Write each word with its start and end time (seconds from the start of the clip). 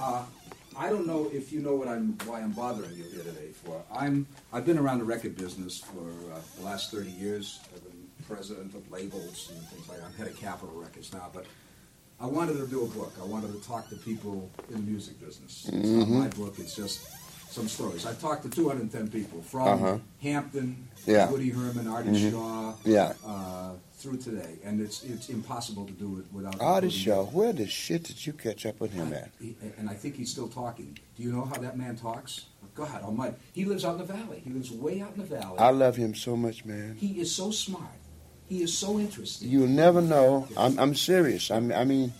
Uh, 0.00 0.24
I 0.76 0.88
don't 0.88 1.06
know 1.06 1.30
if 1.32 1.52
you 1.52 1.60
know 1.60 1.74
what 1.74 1.88
I'm, 1.88 2.16
why 2.24 2.40
I'm 2.40 2.52
bothering 2.52 2.94
you 2.96 3.04
here 3.04 3.22
today 3.22 3.48
for. 3.52 3.82
I'm, 3.92 4.26
I've 4.52 4.64
been 4.64 4.78
around 4.78 5.00
the 5.00 5.04
record 5.04 5.36
business 5.36 5.78
for 5.78 6.08
uh, 6.32 6.38
the 6.58 6.64
last 6.64 6.90
30 6.90 7.10
years. 7.10 7.60
I've 7.74 7.84
been 7.84 8.08
president 8.26 8.74
of 8.74 8.90
labels 8.90 9.50
and 9.54 9.62
things 9.68 9.88
like 9.88 9.98
that. 9.98 10.06
I'm 10.06 10.14
head 10.14 10.28
of 10.28 10.38
Capitol 10.38 10.74
Records 10.80 11.12
now, 11.12 11.28
but 11.34 11.44
I 12.18 12.26
wanted 12.26 12.58
to 12.58 12.66
do 12.66 12.84
a 12.84 12.86
book. 12.86 13.12
I 13.20 13.24
wanted 13.24 13.52
to 13.52 13.66
talk 13.66 13.88
to 13.90 13.96
people 13.96 14.50
in 14.70 14.76
the 14.76 14.90
music 14.90 15.20
business. 15.20 15.68
It's 15.70 15.88
not 15.88 16.08
my 16.08 16.28
book. 16.28 16.54
It's 16.58 16.76
just 16.76 17.06
some 17.50 17.68
stories. 17.68 18.06
I've 18.06 18.20
talked 18.20 18.42
to 18.44 18.48
210 18.48 19.08
people 19.08 19.42
from 19.42 19.66
Uh-huh. 19.68 19.98
Hampton, 20.22 20.88
Yeah. 21.06 21.30
Woody 21.30 21.50
Herman, 21.50 21.86
Artie 21.88 22.30
Shaw, 22.30 22.74
Yeah. 22.84 23.12
uh, 23.26 23.72
through 23.94 24.16
today, 24.18 24.56
and 24.64 24.80
it's 24.80 25.02
it's 25.02 25.28
impossible 25.28 25.84
to 25.86 25.92
do 25.92 26.18
it 26.20 26.32
without. 26.32 26.58
Artie 26.60 26.88
Shaw, 26.90 27.24
where 27.26 27.52
the 27.52 27.66
shit 27.66 28.04
did 28.04 28.24
you 28.26 28.32
catch 28.32 28.64
up 28.64 28.80
with 28.80 28.92
him 28.92 29.12
at? 29.12 29.30
He, 29.40 29.56
and 29.78 29.90
I 29.90 29.94
think 29.94 30.16
he's 30.16 30.30
still 30.30 30.48
talking. 30.48 30.96
Do 31.16 31.22
you 31.22 31.32
know 31.32 31.44
how 31.44 31.56
that 31.60 31.76
man 31.76 31.96
talks? 31.96 32.46
God 32.74 33.02
Almighty, 33.02 33.36
he 33.52 33.64
lives 33.66 33.84
out 33.84 33.94
in 34.00 34.06
the 34.06 34.12
valley. 34.12 34.40
He 34.44 34.50
lives 34.50 34.70
way 34.70 35.00
out 35.02 35.12
in 35.16 35.20
the 35.20 35.26
valley. 35.26 35.58
I 35.58 35.70
love 35.70 35.96
him 35.96 36.14
so 36.14 36.36
much, 36.36 36.64
man. 36.64 36.96
he 36.98 37.20
is 37.20 37.30
so 37.34 37.50
smart. 37.50 37.90
He 38.48 38.62
is 38.62 38.72
so 38.76 38.98
interesting. 38.98 39.48
You'll 39.50 39.66
never 39.68 40.00
know. 40.00 40.48
I'm, 40.56 40.78
I'm 40.78 40.94
serious. 40.94 41.50
I'm, 41.50 41.70
I 41.72 41.84
mean, 41.84 42.12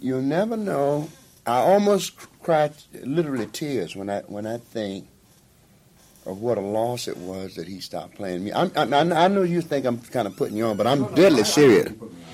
you'll 0.00 0.22
never 0.22 0.56
know. 0.56 1.08
I 1.46 1.58
almost 1.58 2.12
cried 2.42 2.72
literally 3.02 3.46
tears 3.46 3.94
when 3.94 4.08
I 4.10 4.20
when 4.22 4.46
I 4.46 4.58
think 4.58 5.06
of 6.26 6.38
what 6.40 6.56
a 6.56 6.60
loss 6.62 7.06
it 7.06 7.16
was 7.18 7.54
that 7.56 7.68
he 7.68 7.80
stopped 7.80 8.14
playing 8.14 8.44
me. 8.44 8.52
I'm, 8.52 8.72
I, 8.76 9.00
I 9.24 9.28
know 9.28 9.42
you 9.42 9.60
think 9.60 9.84
I'm 9.84 9.98
kind 10.00 10.26
of 10.26 10.36
putting 10.36 10.56
you 10.56 10.64
on, 10.64 10.76
but 10.78 10.86
I'm 10.86 11.04
deadly 11.14 11.38
I- 11.38 11.40
I- 11.40 11.42
serious. 11.42 11.84
you 11.90 11.94
put 11.96 12.12
me 12.12 12.18
on. 12.18 12.24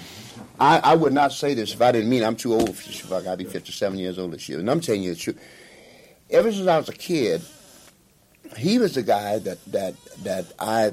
I, 0.60 0.78
I 0.92 0.94
would 0.94 1.12
not 1.14 1.32
say 1.32 1.54
this 1.54 1.72
if 1.72 1.80
I 1.80 1.90
didn't 1.90 2.10
mean 2.10 2.22
it. 2.22 2.26
I'm 2.26 2.36
too 2.36 2.52
old 2.52 2.76
for 2.76 2.86
this. 2.86 3.00
Fuck, 3.00 3.26
I'll 3.26 3.36
be 3.36 3.44
57 3.44 3.98
years 3.98 4.18
old 4.18 4.32
this 4.32 4.46
year. 4.48 4.58
And 4.60 4.70
I'm 4.70 4.80
telling 4.80 5.02
you 5.02 5.14
the 5.14 5.18
truth. 5.18 5.40
Ever 6.28 6.52
since 6.52 6.68
I 6.68 6.76
was 6.76 6.88
a 6.88 6.92
kid, 6.92 7.42
he 8.58 8.78
was 8.78 8.94
the 8.94 9.02
guy 9.02 9.38
that 9.40 9.58
that 9.72 9.94
that 10.22 10.52
I, 10.60 10.92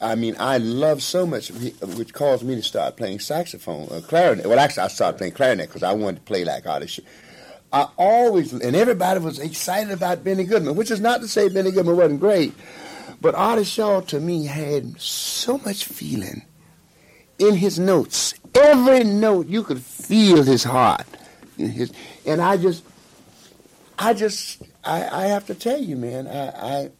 I 0.00 0.14
mean, 0.14 0.36
I 0.38 0.58
loved 0.58 1.02
so 1.02 1.26
much, 1.26 1.50
which 1.50 2.14
caused 2.14 2.44
me 2.44 2.54
to 2.54 2.62
start 2.62 2.96
playing 2.96 3.18
saxophone, 3.20 3.88
uh, 3.90 4.00
clarinet. 4.06 4.46
Well, 4.46 4.58
actually, 4.58 4.84
I 4.84 4.88
started 4.88 5.18
playing 5.18 5.32
clarinet 5.34 5.68
because 5.68 5.82
I 5.82 5.92
wanted 5.92 6.16
to 6.18 6.22
play 6.22 6.44
like 6.44 6.64
all 6.66 6.78
this 6.80 6.92
shit. 6.92 7.04
I 7.72 7.88
always, 7.96 8.52
and 8.52 8.76
everybody 8.76 9.20
was 9.20 9.38
excited 9.38 9.92
about 9.92 10.24
Benny 10.24 10.44
Goodman, 10.44 10.76
which 10.76 10.90
is 10.90 11.00
not 11.00 11.20
to 11.20 11.28
say 11.28 11.48
Benny 11.48 11.70
Goodman 11.70 11.96
wasn't 11.96 12.20
great, 12.20 12.54
but 13.20 13.34
Artie 13.34 13.64
Shaw 13.64 14.00
to 14.02 14.20
me 14.20 14.46
had 14.46 15.00
so 15.00 15.58
much 15.58 15.84
feeling 15.84 16.42
in 17.38 17.54
his 17.56 17.78
notes. 17.78 18.34
Every 18.54 19.04
note 19.04 19.46
you 19.48 19.62
could 19.62 19.80
feel 19.80 20.42
his 20.42 20.64
heart. 20.64 21.06
his, 21.56 21.92
and 22.24 22.40
I 22.40 22.56
just, 22.56 22.84
I 23.98 24.14
just, 24.14 24.62
I, 24.84 25.24
I 25.24 25.26
have 25.26 25.46
to 25.46 25.54
tell 25.54 25.80
you, 25.80 25.96
man, 25.96 26.26
I, 26.28 26.48
I, 26.48 26.90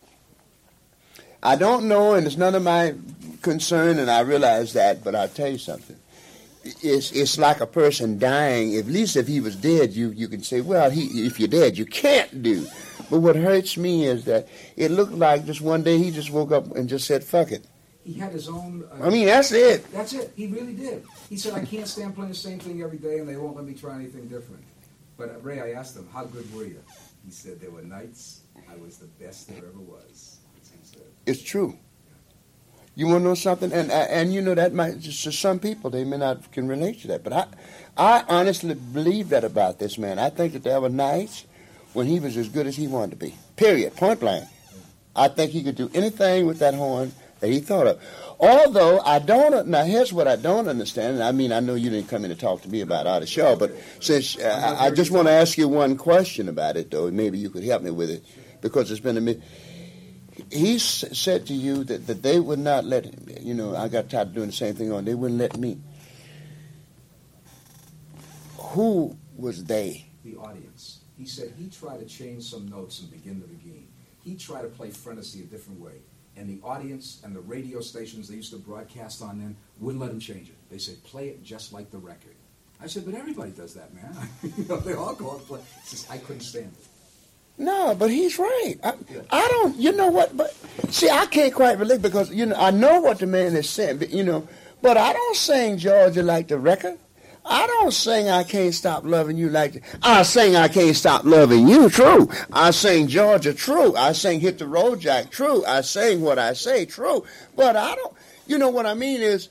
I 1.42 1.56
don't 1.56 1.86
know, 1.89 2.14
and 2.14 2.27
it's 2.27 2.36
none 2.36 2.55
of 2.55 2.62
my 2.62 2.95
concern, 3.42 3.98
and 3.98 4.11
I 4.11 4.20
realize 4.20 4.73
that. 4.73 5.05
But 5.05 5.14
I'll 5.14 5.28
tell 5.28 5.48
you 5.48 5.58
something. 5.58 5.97
It's 6.83 7.12
it's 7.12 7.39
like 7.39 7.61
a 7.61 7.67
person 7.67 8.19
dying. 8.19 8.77
At 8.77 8.86
least 8.86 9.17
if 9.17 9.27
he 9.27 9.41
was 9.41 9.56
dead, 9.56 9.92
you 9.92 10.11
you 10.11 10.28
can 10.28 10.42
say, 10.42 10.61
well, 10.61 10.91
he 10.91 11.27
if 11.27 11.39
you're 11.39 11.48
dead, 11.48 11.78
you 11.78 11.86
can't 11.86 12.42
do. 12.42 12.67
But 13.11 13.20
what 13.20 13.36
hurts 13.36 13.77
me 13.77 14.06
is 14.06 14.25
that 14.25 14.48
it 14.77 14.91
looked 14.91 15.12
like 15.12 15.47
just 15.47 15.61
one 15.61 15.83
day 15.83 15.98
he 15.98 16.11
just 16.11 16.31
woke 16.31 16.50
up 16.50 16.75
and 16.75 16.89
just 16.89 17.06
said, 17.06 17.23
fuck 17.23 17.53
it. 17.53 17.64
He 18.03 18.14
had 18.14 18.33
his 18.33 18.48
own. 18.48 18.84
Uh, 18.92 19.06
I 19.06 19.11
mean, 19.11 19.27
that's 19.27 19.50
it. 19.50 19.91
that's 19.92 20.12
it. 20.12 20.33
He 20.36 20.47
really 20.47 20.75
did. 20.75 21.05
He 21.28 21.36
said, 21.36 21.55
"I 21.55 21.64
can't 21.64 21.89
stand 21.89 22.14
playing 22.14 22.31
the 22.31 22.36
same 22.36 22.61
thing 22.61 22.80
every 22.80 22.98
day, 22.98 23.19
and 23.19 23.28
they 23.28 23.36
won't 23.36 23.56
let 23.56 23.64
me 23.64 23.75
try 23.75 23.97
anything 23.97 24.28
different." 24.28 24.62
But 25.17 25.30
uh, 25.30 25.39
Ray, 25.41 25.61
I 25.61 25.73
asked 25.73 25.97
him, 25.97 26.06
"How 26.12 26.25
good 26.25 26.47
were 26.55 26.64
you?" 26.64 26.80
He 27.25 27.33
said, 27.33 27.61
"There 27.61 27.73
were 27.73 27.83
nights 27.83 28.42
I 28.70 28.77
was 28.77 28.98
the 28.98 29.06
best 29.06 29.48
there 29.48 29.58
ever 29.58 29.80
was." 29.80 30.39
That's 30.55 30.70
what 30.70 30.80
he 30.80 30.86
said. 30.86 31.06
It's 31.27 31.42
true. 31.42 31.77
You 32.98 33.08
want 33.08 33.20
to 33.20 33.24
know 33.24 33.34
something, 33.34 33.74
and 33.74 33.92
and 33.92 34.33
you 34.33 34.40
know 34.40 34.55
that 34.55 34.73
might 34.73 35.01
just 35.01 35.23
to 35.24 35.33
some 35.33 35.58
people 35.58 35.90
they 35.90 36.02
may 36.02 36.17
not 36.17 36.51
can 36.51 36.67
relate 36.67 37.02
to 37.02 37.08
that, 37.08 37.23
but 37.23 37.33
I, 37.34 37.46
I 37.95 38.24
honestly 38.27 38.73
believe 38.73 39.29
that 39.29 39.45
about 39.45 39.79
this 39.79 39.98
man. 39.98 40.18
I 40.18 40.30
think 40.30 40.55
that 40.55 40.62
there 40.62 40.80
were 40.80 40.89
nights 40.89 41.45
when 41.92 42.07
he 42.07 42.18
was 42.18 42.39
as 42.39 42.48
good 42.48 42.67
as 42.67 42.74
he 42.74 42.89
wanted 42.89 43.11
to 43.11 43.17
be. 43.17 43.34
Period. 43.57 43.95
Point 43.96 44.20
blank. 44.20 44.48
I 45.14 45.29
think 45.29 45.51
he 45.51 45.62
could 45.62 45.77
do 45.77 45.90
anything 45.92 46.46
with 46.46 46.58
that 46.61 46.73
horn 46.73 47.12
that 47.40 47.48
he 47.48 47.61
thought 47.61 47.86
of. 47.86 48.01
Although 48.40 49.01
I 49.01 49.18
don't 49.18 49.68
now, 49.68 49.84
here's 49.84 50.11
what 50.11 50.27
I 50.27 50.36
don't 50.36 50.67
understand. 50.67 51.17
And 51.17 51.23
I 51.23 51.33
mean, 51.33 51.52
I 51.52 51.61
know 51.61 51.74
you 51.74 51.90
didn't 51.90 52.08
come 52.08 52.24
in 52.24 52.30
to 52.30 52.36
talk 52.36 52.63
to 52.63 52.68
me 52.70 52.80
about 52.80 53.07
Artie 53.07 53.27
Shaw, 53.27 53.57
but 53.57 53.73
since 54.01 54.39
uh, 54.39 54.77
I, 54.80 54.86
I 54.86 54.90
just 54.90 55.11
want 55.11 55.28
to 55.28 55.33
ask 55.33 55.58
you 55.58 55.68
one 55.68 55.98
question 55.98 56.48
about 56.48 56.78
it, 56.78 56.90
though, 56.90 57.11
maybe 57.11 57.36
you 57.36 57.51
could 57.51 57.64
help 57.64 57.83
me 57.83 57.90
with 57.90 58.08
it, 58.08 58.24
because 58.63 58.90
it's 58.90 59.01
been 59.01 59.18
a 59.18 59.20
minute 59.20 59.42
he 60.51 60.79
said 60.79 61.46
to 61.46 61.55
you 61.55 61.84
that, 61.84 62.07
that 62.07 62.23
they 62.23 62.39
would 62.39 62.58
not 62.58 62.84
let 62.84 63.05
him. 63.05 63.27
You 63.40 63.55
know, 63.55 63.74
I 63.74 63.89
got 63.89 64.11
tired 64.11 64.29
of 64.29 64.34
doing 64.34 64.46
the 64.48 64.52
same 64.52 64.74
thing 64.74 64.92
on. 64.92 65.05
They 65.05 65.14
wouldn't 65.14 65.40
let 65.40 65.57
me. 65.57 65.79
Who 68.58 69.17
was 69.36 69.64
they? 69.64 70.07
The 70.24 70.36
audience. 70.36 71.01
He 71.17 71.27
said 71.27 71.52
he 71.58 71.68
tried 71.68 71.98
to 72.01 72.07
change 72.07 72.45
some 72.45 72.68
notes 72.68 73.01
and 73.01 73.11
begin 73.11 73.40
the 73.40 73.46
Beguine. 73.46 73.86
He 74.23 74.36
tried 74.36 74.62
to 74.62 74.68
play 74.68 74.89
Frenesi 74.89 75.40
a 75.40 75.46
different 75.46 75.80
way, 75.80 76.01
and 76.36 76.48
the 76.48 76.61
audience 76.67 77.20
and 77.24 77.34
the 77.34 77.40
radio 77.40 77.80
stations 77.80 78.28
they 78.28 78.36
used 78.36 78.52
to 78.52 78.58
broadcast 78.58 79.23
on 79.23 79.39
then 79.39 79.57
wouldn't 79.80 80.02
let 80.02 80.11
him 80.11 80.20
change 80.20 80.48
it. 80.48 80.57
They 80.68 80.78
said, 80.78 81.02
"Play 81.05 81.28
it 81.28 81.42
just 81.42 81.73
like 81.73 81.90
the 81.90 81.98
record." 81.98 82.34
I 82.80 82.86
said, 82.86 83.07
"But 83.07 83.14
everybody 83.14 83.52
does 83.52 83.74
that, 83.74 83.95
man. 83.95 84.14
you 84.42 84.64
know, 84.64 84.77
they 84.77 84.92
all 84.95 85.14
go 85.14 85.36
and 85.36 85.40
play." 85.46 85.61
Says, 85.84 86.07
"I 86.11 86.18
couldn't 86.18 86.42
stand 86.42 86.73
it." 86.78 86.95
No, 87.58 87.94
but 87.94 88.11
he's 88.11 88.39
right. 88.39 88.77
I, 88.84 88.92
I 89.30 89.48
don't. 89.48 89.77
You 89.77 89.92
know 89.92 90.08
what? 90.08 90.36
But 90.36 90.55
see, 90.90 91.08
I 91.08 91.27
can't 91.27 91.55
quite 91.55 91.78
relate 91.78 92.02
because 92.02 92.30
you 92.30 92.46
know 92.46 92.56
I 92.56 92.70
know 92.70 93.00
what 93.00 93.18
the 93.18 93.27
man 93.27 93.56
is 93.56 93.68
saying. 93.68 93.98
But, 93.98 94.11
you 94.11 94.22
know, 94.22 94.46
but 94.83 94.96
I 94.96 95.12
don't 95.12 95.36
sing 95.36 95.78
Georgia 95.78 96.22
like 96.22 96.48
the 96.48 96.58
record. 96.58 96.98
I 97.48 97.66
don't 97.66 97.92
sing 97.92 98.28
I 98.28 98.42
can't 98.42 98.74
stop 98.74 99.05
loving 99.05 99.36
you 99.36 99.48
like 99.48 99.83
I 100.02 100.22
sing 100.24 100.56
I 100.56 100.66
can't 100.68 100.96
stop 100.96 101.24
loving 101.24 101.68
you. 101.68 101.89
True. 101.89 102.28
I 102.52 102.72
sing 102.72 103.06
Georgia. 103.06 103.55
True. 103.55 103.95
I 103.95 104.12
sing 104.12 104.40
hit 104.40 104.58
the 104.58 104.66
road 104.66 105.00
Jack. 105.00 105.30
True. 105.30 105.64
I 105.64 105.83
sing 105.83 106.22
what 106.22 106.39
I 106.39 106.55
say. 106.55 106.86
True. 106.86 107.24
But 107.55 107.77
I 107.77 107.95
don't. 107.95 108.12
You 108.48 108.58
know 108.58 108.68
what 108.68 108.86
I 108.86 108.95
mean 108.95 109.22
is, 109.22 109.48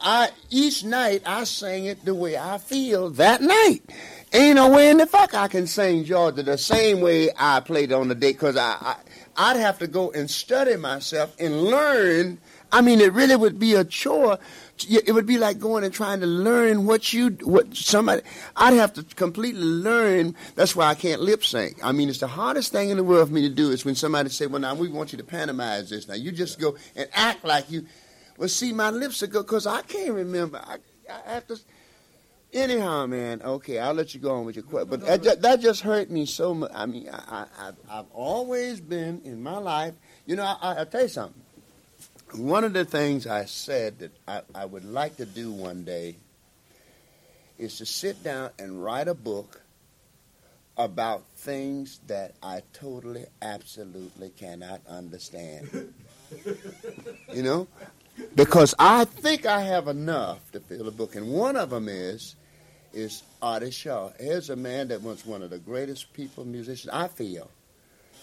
I 0.00 0.30
each 0.50 0.84
night 0.84 1.22
I 1.24 1.44
sing 1.44 1.86
it 1.86 2.04
the 2.04 2.14
way 2.14 2.36
I 2.36 2.58
feel 2.58 3.10
that 3.10 3.40
night. 3.40 3.82
Ain't 4.32 4.56
no 4.56 4.70
way 4.70 4.90
in 4.90 4.98
the 4.98 5.06
fuck 5.06 5.34
I 5.34 5.48
can 5.48 5.66
sing 5.66 6.04
Georgia 6.04 6.42
the 6.42 6.58
same 6.58 7.00
way 7.00 7.30
I 7.38 7.60
played 7.60 7.92
on 7.92 8.08
the 8.08 8.14
day 8.14 8.32
because 8.32 8.56
I, 8.56 8.76
I 8.80 8.96
I'd 9.36 9.56
have 9.56 9.78
to 9.80 9.86
go 9.86 10.10
and 10.10 10.30
study 10.30 10.76
myself 10.76 11.34
and 11.38 11.62
learn. 11.64 12.38
I 12.72 12.80
mean, 12.80 13.00
it 13.00 13.12
really 13.12 13.36
would 13.36 13.58
be 13.58 13.74
a 13.74 13.84
chore. 13.84 14.38
It 14.88 15.14
would 15.14 15.26
be 15.26 15.38
like 15.38 15.58
going 15.58 15.84
and 15.84 15.92
trying 15.92 16.20
to 16.20 16.26
learn 16.26 16.86
what 16.86 17.12
you 17.12 17.30
what 17.42 17.74
somebody. 17.76 18.22
I'd 18.56 18.74
have 18.74 18.92
to 18.94 19.02
completely 19.02 19.62
learn. 19.62 20.34
That's 20.54 20.74
why 20.74 20.86
I 20.86 20.94
can't 20.94 21.20
lip 21.20 21.44
sync. 21.44 21.78
I 21.84 21.92
mean, 21.92 22.08
it's 22.08 22.20
the 22.20 22.26
hardest 22.26 22.72
thing 22.72 22.90
in 22.90 22.96
the 22.96 23.04
world 23.04 23.28
for 23.28 23.34
me 23.34 23.42
to 23.42 23.54
do 23.54 23.70
is 23.70 23.84
when 23.84 23.94
somebody 23.94 24.30
say, 24.30 24.46
"Well, 24.46 24.60
now 24.60 24.74
we 24.74 24.88
want 24.88 25.12
you 25.12 25.18
to 25.18 25.24
pantomize 25.24 25.90
this." 25.90 26.08
Now 26.08 26.14
you 26.14 26.32
just 26.32 26.58
go 26.58 26.76
and 26.94 27.08
act 27.14 27.44
like 27.44 27.70
you. 27.70 27.86
Well, 28.36 28.48
see, 28.48 28.72
my 28.72 28.90
lips 28.90 29.22
are 29.22 29.28
good 29.28 29.46
because 29.46 29.66
I 29.66 29.82
can't 29.82 30.12
remember. 30.12 30.60
I, 30.62 30.78
I 31.10 31.32
have 31.34 31.46
to. 31.46 31.58
Anyhow, 32.52 33.06
man. 33.06 33.42
Okay, 33.42 33.78
I'll 33.78 33.92
let 33.92 34.14
you 34.14 34.20
go 34.20 34.36
on 34.36 34.44
with 34.46 34.56
your 34.56 34.64
question. 34.64 34.88
But 34.88 35.00
that, 35.02 35.22
ju- 35.22 35.36
that 35.40 35.60
just 35.60 35.82
hurt 35.82 36.10
me 36.10 36.26
so 36.26 36.54
much. 36.54 36.70
I 36.74 36.86
mean, 36.86 37.08
I, 37.08 37.18
I, 37.28 37.68
I've, 37.68 37.74
I've 37.90 38.10
always 38.12 38.80
been 38.80 39.20
in 39.24 39.42
my 39.42 39.58
life. 39.58 39.94
You 40.26 40.36
know, 40.36 40.44
I, 40.44 40.56
I, 40.62 40.74
I'll 40.76 40.86
tell 40.86 41.02
you 41.02 41.08
something. 41.08 41.42
One 42.34 42.64
of 42.64 42.72
the 42.72 42.84
things 42.84 43.26
I 43.26 43.44
said 43.44 43.98
that 44.00 44.16
I, 44.26 44.42
I 44.54 44.64
would 44.64 44.84
like 44.84 45.16
to 45.18 45.26
do 45.26 45.52
one 45.52 45.84
day 45.84 46.16
is 47.58 47.78
to 47.78 47.86
sit 47.86 48.22
down 48.22 48.50
and 48.58 48.82
write 48.82 49.08
a 49.08 49.14
book 49.14 49.60
about 50.76 51.24
things 51.36 52.00
that 52.06 52.34
I 52.42 52.62
totally, 52.72 53.24
absolutely 53.40 54.30
cannot 54.30 54.82
understand. 54.86 55.94
you 57.32 57.42
know? 57.42 57.66
Because 58.34 58.74
I 58.78 59.04
think 59.04 59.46
I 59.46 59.60
have 59.62 59.88
enough 59.88 60.50
to 60.52 60.60
fill 60.60 60.88
a 60.88 60.90
book. 60.90 61.14
And 61.16 61.28
one 61.32 61.56
of 61.56 61.70
them 61.70 61.88
is 61.88 62.34
is 62.92 63.22
Artie 63.42 63.70
Shaw. 63.70 64.10
Here's 64.18 64.48
a 64.48 64.56
man 64.56 64.88
that 64.88 65.02
was 65.02 65.26
one 65.26 65.42
of 65.42 65.50
the 65.50 65.58
greatest 65.58 66.12
people, 66.14 66.46
musicians, 66.46 66.90
I 66.92 67.08
feel, 67.08 67.50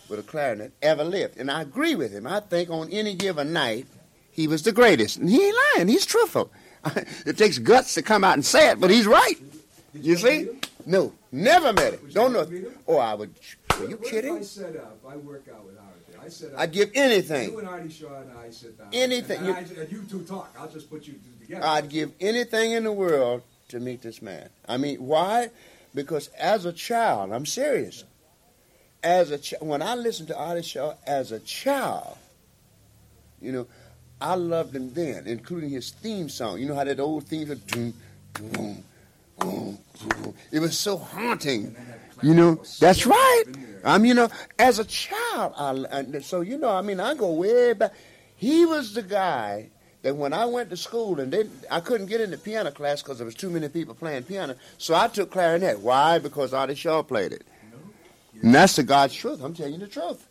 with 0.09 0.19
a 0.19 0.23
clarinet 0.23 0.71
ever 0.81 1.03
lived. 1.03 1.37
And 1.37 1.51
I 1.51 1.61
agree 1.61 1.95
with 1.95 2.11
him. 2.11 2.25
I 2.25 2.39
think 2.39 2.71
on 2.71 2.89
any 2.89 3.13
given 3.13 3.53
night, 3.53 3.85
he 4.31 4.47
was 4.47 4.63
the 4.63 4.71
greatest. 4.71 5.17
And 5.17 5.29
he 5.29 5.45
ain't 5.45 5.57
lying. 5.75 5.87
He's 5.87 6.07
truthful. 6.07 6.51
it 7.25 7.37
takes 7.37 7.59
guts 7.59 7.93
to 7.93 8.01
come 8.01 8.23
out 8.23 8.33
and 8.33 8.43
say 8.43 8.71
it, 8.71 8.79
but 8.79 8.89
he's 8.89 9.05
right. 9.05 9.35
You 9.93 10.17
see? 10.17 10.49
No, 10.87 11.13
never 11.31 11.71
met 11.71 11.93
him. 11.93 12.09
Don't 12.11 12.33
know. 12.33 12.47
Oh, 12.87 12.97
I 12.97 13.13
would. 13.13 13.33
Are 13.75 13.85
you 13.85 13.95
if 13.95 14.07
I 14.07 14.09
kidding? 14.09 14.43
set 14.43 14.75
up? 14.75 14.99
I 15.07 15.15
work 15.17 15.45
out 15.53 15.65
with. 15.65 15.77
I 16.23 16.53
up. 16.53 16.59
I'd 16.59 16.71
give 16.71 16.91
anything. 16.95 17.51
You 17.51 17.59
and 17.59 17.67
Artie 17.67 17.89
Shaw 17.89 18.21
and 18.21 18.31
I 18.37 18.49
sit 18.51 18.77
down. 18.77 18.87
Anything. 18.93 19.37
And, 19.39 19.47
You- 19.47 19.53
I, 19.53 19.59
and 19.83 19.91
you 19.91 20.03
two 20.09 20.23
talk. 20.23 20.53
I'll 20.57 20.69
just 20.69 20.89
put 20.89 21.05
you 21.07 21.13
two 21.13 21.45
together. 21.45 21.65
I'd 21.65 21.89
give 21.89 22.11
anything 22.19 22.71
in 22.71 22.83
the 22.83 22.91
world 22.91 23.41
to 23.69 23.79
meet 23.79 24.01
this 24.01 24.21
man. 24.21 24.49
I 24.67 24.77
mean, 24.77 25.05
why? 25.05 25.49
because 25.95 26.27
as 26.39 26.65
a 26.65 26.73
child, 26.73 27.31
I'm 27.31 27.45
serious. 27.45 28.03
As 29.03 29.29
a 29.31 29.37
ch- 29.37 29.53
when 29.59 29.81
I 29.83 29.93
listened 29.95 30.29
to 30.29 30.37
Artie 30.37 30.63
Shaw 30.63 30.95
as 31.05 31.31
a 31.31 31.39
child, 31.39 32.17
you 33.41 33.51
know, 33.51 33.67
I 34.21 34.35
loved 34.35 34.75
him 34.75 34.93
then, 34.93 35.27
including 35.27 35.69
his 35.69 35.91
theme 35.91 36.29
song. 36.29 36.57
You 36.59 36.67
know 36.67 36.75
how 36.75 36.85
that 36.85 36.99
old 36.99 37.25
theme 37.27 37.47
doom, 37.47 37.61
doom, 37.67 37.93
doom. 38.51 38.83
It 40.51 40.59
was 40.59 40.77
so 40.77 40.97
haunting. 40.97 41.75
You 42.21 42.33
know, 42.33 42.63
that's 42.79 43.05
right. 43.05 43.43
I'm, 43.83 44.05
you 44.05 44.13
know, 44.13 44.29
as 44.57 44.79
a 44.79 44.85
child, 44.85 45.53
I, 45.57 45.85
I, 45.91 46.19
so 46.19 46.41
you 46.41 46.57
know, 46.57 46.69
I 46.69 46.81
mean, 46.81 46.99
I 46.99 47.15
go 47.15 47.33
way 47.33 47.73
back. 47.73 47.93
He 48.35 48.65
was 48.65 48.93
the 48.93 49.01
guy 49.01 49.69
that 50.03 50.15
when 50.15 50.33
I 50.33 50.45
went 50.45 50.69
to 50.69 50.77
school 50.77 51.19
and 51.19 51.31
they, 51.31 51.47
I 51.71 51.79
couldn't 51.79 52.07
get 52.07 52.21
into 52.21 52.37
piano 52.37 52.71
class 52.71 53.01
because 53.01 53.17
there 53.17 53.25
was 53.25 53.35
too 53.35 53.49
many 53.49 53.67
people 53.69 53.93
playing 53.93 54.23
piano, 54.23 54.55
so 54.77 54.95
I 54.95 55.07
took 55.07 55.31
clarinet. 55.31 55.79
Why? 55.79 56.19
Because 56.19 56.53
Artie 56.53 56.75
Shaw 56.75 57.03
played 57.03 57.33
it. 57.33 57.43
And 58.41 58.53
that's 58.53 58.75
the 58.75 58.83
God's 58.83 59.15
truth. 59.15 59.41
I'm 59.41 59.53
telling 59.53 59.73
you 59.73 59.79
the 59.79 59.87
truth. 59.87 60.27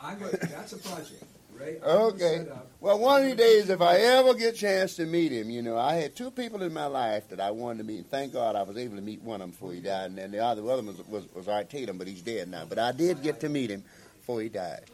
I 0.00 0.14
that's 0.14 0.72
a 0.72 0.78
project, 0.78 1.24
right? 1.58 1.82
Okay. 1.82 2.46
Well, 2.80 2.98
one 2.98 3.22
of 3.22 3.26
these 3.26 3.36
days, 3.36 3.70
if 3.70 3.80
I 3.80 3.96
ever 3.96 4.34
get 4.34 4.54
a 4.54 4.56
chance 4.56 4.96
to 4.96 5.06
meet 5.06 5.32
him, 5.32 5.50
you 5.50 5.62
know, 5.62 5.76
I 5.76 5.94
had 5.94 6.14
two 6.14 6.30
people 6.30 6.62
in 6.62 6.72
my 6.72 6.86
life 6.86 7.28
that 7.30 7.40
I 7.40 7.50
wanted 7.50 7.78
to 7.78 7.84
meet. 7.84 7.98
And 7.98 8.10
thank 8.10 8.32
God 8.32 8.54
I 8.56 8.62
was 8.62 8.76
able 8.76 8.96
to 8.96 9.02
meet 9.02 9.22
one 9.22 9.40
of 9.40 9.40
them 9.40 9.50
before 9.50 9.72
he 9.72 9.80
died, 9.80 10.06
and 10.10 10.18
then 10.18 10.30
the 10.30 10.44
other 10.44 10.62
one 10.62 10.86
was 10.86 10.96
was, 11.08 11.24
was 11.34 11.48
Art 11.48 11.70
Tatum, 11.70 11.98
but 11.98 12.06
he's 12.06 12.22
dead 12.22 12.48
now. 12.48 12.64
But 12.68 12.78
I 12.78 12.92
did 12.92 13.22
get 13.22 13.40
to 13.40 13.48
meet 13.48 13.70
him 13.70 13.82
before 14.20 14.40
he 14.40 14.48
died. 14.48 14.84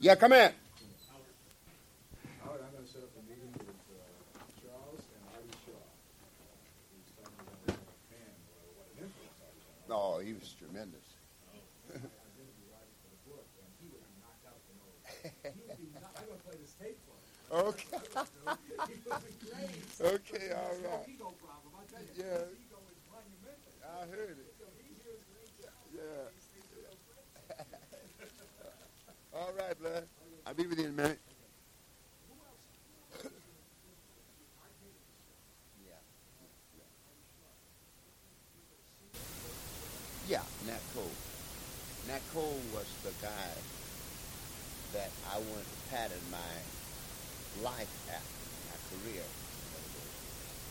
Yeah, 0.00 0.14
come 0.16 0.32
in. 0.32 0.52
Howard, 2.42 2.60
I'm 2.60 2.72
gonna 2.74 2.86
set 2.86 3.02
up 3.02 3.10
a 3.14 3.22
meeting 3.30 3.52
with, 3.54 3.68
uh, 3.68 4.42
Charles 4.58 5.02
and 5.14 5.22
Artie 5.30 5.58
Shaw. 5.62 5.78
He's 6.90 7.06
telling 7.14 7.36
me 7.38 7.44
that 7.66 7.74
I'm 7.74 7.86
a 7.86 7.98
fan, 8.10 8.34
or 8.50 8.66
what 8.78 8.86
an 8.98 9.04
influence 9.06 9.38
Artie 9.46 9.62
Shaw. 9.86 9.94
Oh, 9.94 10.18
he 10.18 10.32
was 10.32 10.54
tremendous. 10.58 11.06
Okay. 17.52 17.84
okay, 20.00 20.52
all 20.56 20.74
right. 20.90 21.08
Yeah. 22.16 22.24
I 23.84 24.06
heard 24.06 24.38
it. 24.38 24.54
Yeah. 25.94 26.30
all 29.34 29.52
right, 29.58 29.78
blood. 29.78 30.06
I'll 30.46 30.54
be 30.54 30.66
with 30.66 30.78
you 30.78 30.86
in 30.86 30.92
a 30.92 30.94
minute. 30.94 31.20
Yeah, 35.84 35.92
Yeah, 40.26 40.42
Nat 40.66 40.80
Cole. 40.94 41.10
Nat 42.08 42.22
Cole 42.32 42.60
was 42.72 42.86
the 43.04 43.12
guy 43.20 43.50
that 44.94 45.10
I 45.30 45.36
wanted 45.36 45.66
to 45.66 45.90
pattern 45.90 46.18
my 46.30 46.81
life 47.60 47.92
after, 48.08 48.42
my 48.72 48.78
career. 48.88 49.24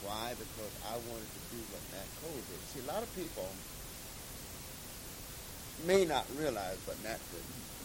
Why? 0.02 0.34
Because 0.34 0.74
I 0.90 0.98
wanted 0.98 1.30
to 1.30 1.42
do 1.54 1.62
what 1.70 1.82
Nat 1.94 2.10
Cole 2.26 2.42
did. 2.50 2.60
See, 2.74 2.82
a 2.82 2.90
lot 2.90 3.04
of 3.06 3.12
people 3.14 3.46
may 5.86 6.06
not 6.06 6.26
realize, 6.38 6.78
but 6.90 6.98
Nat, 7.04 7.22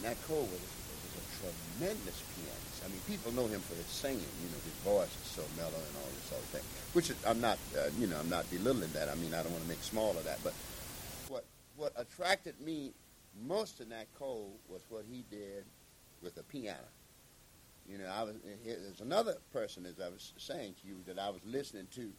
Nat 0.02 0.16
Cole 0.26 0.48
was, 0.48 0.64
was 0.64 1.12
a 1.12 1.24
tremendous 1.36 2.18
pianist. 2.32 2.80
I 2.84 2.88
mean, 2.88 3.00
people 3.06 3.32
know 3.32 3.46
him 3.46 3.60
for 3.60 3.74
his 3.74 3.86
singing. 3.86 4.32
You 4.40 4.48
know, 4.48 4.60
his 4.64 4.78
voice 4.80 5.12
is 5.12 5.28
so 5.28 5.44
mellow 5.56 5.76
and 5.76 5.94
all 6.00 6.08
this 6.08 6.24
sort 6.32 6.40
of 6.40 6.48
thing. 6.56 6.64
Which 6.94 7.10
is, 7.10 7.16
I'm 7.26 7.40
not, 7.40 7.58
uh, 7.76 7.92
you 7.98 8.06
know, 8.06 8.16
I'm 8.16 8.30
not 8.30 8.48
belittling 8.50 8.92
that. 8.92 9.08
I 9.08 9.14
mean, 9.16 9.34
I 9.34 9.42
don't 9.42 9.52
want 9.52 9.64
to 9.64 9.68
make 9.68 9.82
small 9.82 10.16
of 10.16 10.24
that. 10.24 10.38
But 10.42 10.54
what 11.28 11.44
what 11.76 11.92
attracted 11.96 12.58
me 12.60 12.92
most 13.44 13.78
to 13.78 13.84
Nat 13.84 14.06
Cole 14.18 14.56
was 14.68 14.80
what 14.88 15.04
he 15.10 15.24
did 15.30 15.64
with 16.22 16.34
the 16.34 16.42
piano. 16.44 16.88
You 17.90 17.98
know, 17.98 18.06
I 18.06 18.22
was 18.24 18.34
there's 18.64 19.00
another 19.00 19.36
person, 19.52 19.86
as 19.86 20.00
I 20.00 20.08
was 20.08 20.32
saying 20.36 20.74
to 20.82 20.88
you, 20.88 20.96
that 21.06 21.18
I 21.18 21.30
was 21.30 21.40
listening 21.44 21.86
to. 21.94 22.12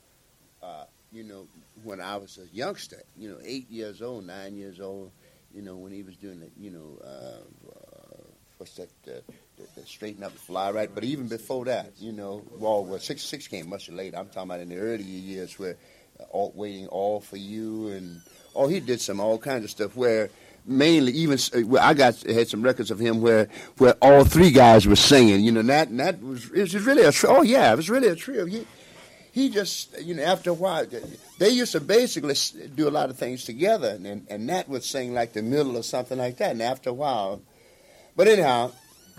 Uh, 0.64 0.86
you 1.12 1.24
know, 1.24 1.48
when 1.84 2.02
I 2.02 2.18
was 2.18 2.38
a 2.40 2.56
youngster, 2.56 3.02
you 3.16 3.30
know, 3.30 3.38
eight 3.44 3.69
years 3.69 4.02
old, 4.02 4.25
nine 4.25 4.56
years 4.56 4.80
old, 4.80 5.12
you 5.54 5.62
know, 5.62 5.75
when 5.75 5.92
he 5.92 6.04
was 6.04 6.16
doing 6.18 6.40
the, 6.40 6.50
you 6.60 6.72
know, 6.72 7.00
uh, 7.04 7.69
uh, 7.69 8.22
what's 8.58 8.75
that, 8.75 8.90
uh, 9.08 9.22
the, 9.58 9.81
the 9.81 9.86
straighten 9.86 10.24
up, 10.24 10.31
fly 10.34 10.72
right. 10.72 10.90
But 10.94 11.04
even 11.04 11.28
before 11.28 11.66
that, 11.66 11.92
you 12.00 12.12
know, 12.12 12.44
well, 12.58 12.84
well, 12.84 13.00
six 13.00 13.22
six 13.22 13.48
came 13.48 13.70
much 13.70 13.90
later. 13.90 14.18
I'm 14.18 14.28
talking 14.28 14.50
about 14.50 14.60
in 14.60 14.70
the 14.70 14.78
earlier 14.78 15.00
years 15.00 15.58
where 15.58 15.78
uh, 16.20 16.24
all, 16.31 16.52
waiting 16.56 16.88
all 16.88 17.22
for 17.22 17.38
you 17.38 17.90
and 17.90 18.22
oh, 18.56 18.68
he 18.68 18.80
did 18.80 19.00
some 19.00 19.20
all 19.20 19.38
kinds 19.38 19.63
of 19.63 19.70
stuff 19.70 19.96
where 19.96 20.30
mainly 20.68 21.14
even 21.14 21.40
uh, 21.54 21.80
I 21.80 21.94
got 21.94 22.22
had 22.24 22.48
some 22.50 22.62
records 22.62 22.92
of 22.92 23.00
him 23.00 23.22
where 23.22 23.48
where 23.78 23.96
all 24.02 24.24
three 24.24 24.52
guys 24.52 24.86
were 24.86 24.96
singing. 24.96 25.42
You 25.42 25.52
know, 25.52 25.62
that 25.64 25.96
that 25.98 26.22
was 26.22 26.52
it 26.52 26.74
was 26.74 26.86
really 26.86 27.04
a 27.04 27.12
oh 27.28 27.42
yeah, 27.42 27.72
it 27.72 27.75
was 27.75 27.90
really 27.90 28.10
a 28.10 28.16
trio. 28.16 28.46
He 28.46 28.68
he 29.31 29.50
just 29.50 30.00
you 30.02 30.16
know 30.16 30.24
after 30.24 30.50
a 30.50 30.54
while 30.54 30.86
they 31.38 31.50
used 31.50 31.72
to 31.72 31.80
basically 31.80 32.36
do 32.75 32.88
a 32.88 32.92
lot 32.92 33.10
of 33.10 33.18
things 33.18 33.46
together, 33.46 33.98
and 34.04 34.28
and 34.30 34.48
Nat 34.48 34.68
would 34.69 34.84
sing 34.84 35.14
like 35.14 35.34
the 35.34 35.42
middle 35.42 35.78
or 35.78 35.84
something 35.84 36.18
like 36.18 36.38
that. 36.38 36.52
And 36.52 36.62
after 36.62 36.90
a 36.90 36.94
while, 36.94 37.42
but 38.16 38.28
anyhow, 38.28 38.72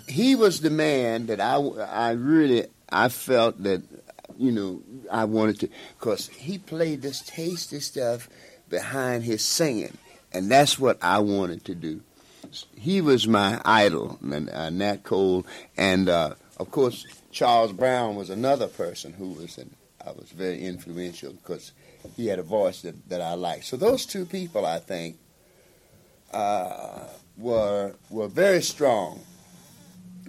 he 0.07 0.35
was 0.35 0.61
the 0.61 0.71
man 0.71 1.27
that 1.27 1.41
I 1.41 1.57
I 1.57 2.11
really 2.11 2.67
I 2.91 3.09
felt 3.09 3.63
that 3.63 3.83
you 4.37 4.53
know 4.53 4.83
I 5.11 5.25
wanted 5.25 5.61
to 5.61 5.69
because 5.99 6.29
he 6.29 6.59
played 6.59 7.03
this 7.03 7.23
tasty 7.23 7.81
stuff 7.81 8.29
behind 8.69 9.25
his 9.25 9.43
singing 9.43 9.97
and 10.33 10.51
that's 10.51 10.79
what 10.79 10.99
I 11.03 11.19
wanted 11.19 11.65
to 11.67 11.75
do. 11.75 12.01
He 12.75 13.01
was 13.01 13.29
my 13.29 13.61
idol, 13.65 14.19
uh, 14.23 14.71
Nat 14.71 15.05
Cole, 15.05 15.45
and 15.77 16.09
uh, 16.09 16.35
of 16.59 16.71
course 16.71 17.07
Charles 17.31 17.73
Brown 17.73 18.17
was 18.17 18.31
another 18.31 18.69
person 18.69 19.13
who 19.13 19.31
was 19.31 19.59
an, 19.59 19.75
I 20.05 20.13
was 20.13 20.31
very 20.31 20.65
influential 20.65 21.33
because 21.33 21.73
he 22.17 22.27
had 22.27 22.39
a 22.39 22.43
voice 22.43 22.83
that, 22.83 23.09
that 23.09 23.21
I 23.21 23.35
liked. 23.35 23.65
So 23.65 23.77
those 23.77 24.07
two 24.07 24.25
people, 24.25 24.65
I 24.65 24.79
think, 24.79 25.19
uh, 26.33 27.05
were 27.37 27.95
were 28.11 28.29
very 28.29 28.63
strong. 28.63 29.21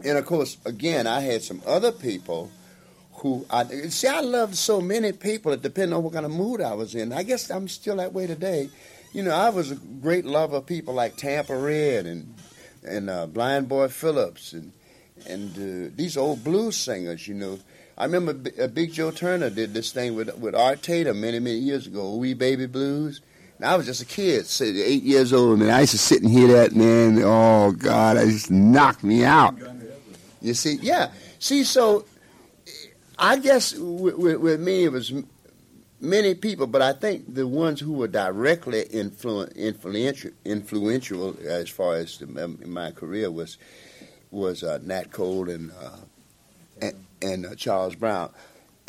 And 0.04 0.18
of 0.18 0.26
course, 0.26 0.58
again, 0.66 1.08
I 1.08 1.22
had 1.22 1.42
some 1.42 1.62
other 1.66 1.92
people 1.92 2.52
who 3.14 3.46
I 3.50 3.66
see. 3.90 4.08
I 4.08 4.22
loved 4.22 4.56
so 4.56 4.80
many 4.82 5.12
people. 5.12 5.52
It 5.52 5.62
depended 5.62 5.96
on 5.96 6.04
what 6.04 6.14
kind 6.14 6.26
of 6.26 6.32
mood 6.32 6.62
I 6.62 6.74
was 6.74 6.96
in. 6.96 7.12
I 7.12 7.24
guess 7.24 7.50
I'm 7.50 7.68
still 7.68 7.98
that 7.98 8.14
way 8.14 8.28
today 8.28 8.70
you 9.14 9.24
know, 9.24 9.32
I 9.32 9.50
was 9.50 9.72
a 9.72 9.76
great 9.76 10.26
lover 10.26 10.58
of 10.58 10.66
people 10.66 10.94
like 10.94 11.16
Tampa 11.16 11.56
Red 11.56 12.06
and 12.06 12.36
and 12.84 13.10
uh, 13.10 13.26
Blind 13.28 13.68
Boy 13.68 13.88
Phillips 13.88 14.54
and 14.54 14.72
and 15.28 15.56
uh, 15.56 15.92
these 15.96 16.18
old 16.18 16.44
blues 16.44 16.78
singers. 16.78 17.28
You 17.28 17.36
know, 17.36 17.60
I 17.98 18.06
remember 18.06 18.34
B- 18.34 18.52
uh, 18.62 18.68
Big 18.68 18.94
Joe 18.94 19.12
Turner 19.12 19.50
did 19.50 19.74
this 19.74 19.92
thing 19.92 20.16
with 20.16 20.36
with 20.38 20.56
Art 20.56 20.82
Tatum 20.82 21.22
many 21.22 21.40
many 21.40 21.58
years 21.58 21.88
ago, 21.88 22.16
Wee 22.16 22.34
Baby 22.34 22.68
Blues. 22.68 23.22
And 23.58 23.66
I 23.66 23.76
was 23.76 23.86
just 23.86 24.02
a 24.02 24.06
kid, 24.06 24.48
eight 24.62 25.04
years 25.04 25.34
old, 25.34 25.60
and 25.60 25.70
I 25.70 25.82
used 25.82 25.92
to 25.92 25.98
sit 25.98 26.22
and 26.22 26.32
hear 26.32 26.48
that 26.48 26.74
man. 26.74 27.20
Oh 27.22 27.74
God, 27.74 28.16
it 28.16 28.28
just 28.28 28.50
knocked 28.50 29.04
me 29.04 29.26
out. 29.26 29.54
You 30.42 30.54
see, 30.54 30.76
yeah. 30.82 31.12
See, 31.40 31.66
so 31.66 32.06
I 33.18 33.38
guess 33.38 33.74
with, 33.74 34.16
with, 34.16 34.38
with 34.38 34.62
me 34.62 34.86
it 34.86 34.94
was 34.94 35.12
many 36.02 36.36
people, 36.36 36.68
but 36.68 36.82
I 36.82 36.94
think 36.94 37.34
the 37.34 37.48
ones 37.48 37.80
who 37.80 37.94
were 37.94 38.08
directly 38.08 38.84
influ- 38.86 39.56
influential, 39.56 40.32
influential 40.46 41.36
as 41.46 41.70
far 41.70 41.96
as 41.96 42.18
the, 42.18 42.44
um, 42.44 42.60
my 42.66 42.92
career 42.92 43.32
was 43.32 43.58
was 44.32 44.64
uh, 44.64 44.80
Nat 44.84 45.12
Cole 45.12 45.50
and 45.50 45.72
uh, 45.72 45.98
and, 46.82 47.06
and 47.22 47.46
uh, 47.46 47.56
Charles 47.56 47.96
Brown 47.96 48.32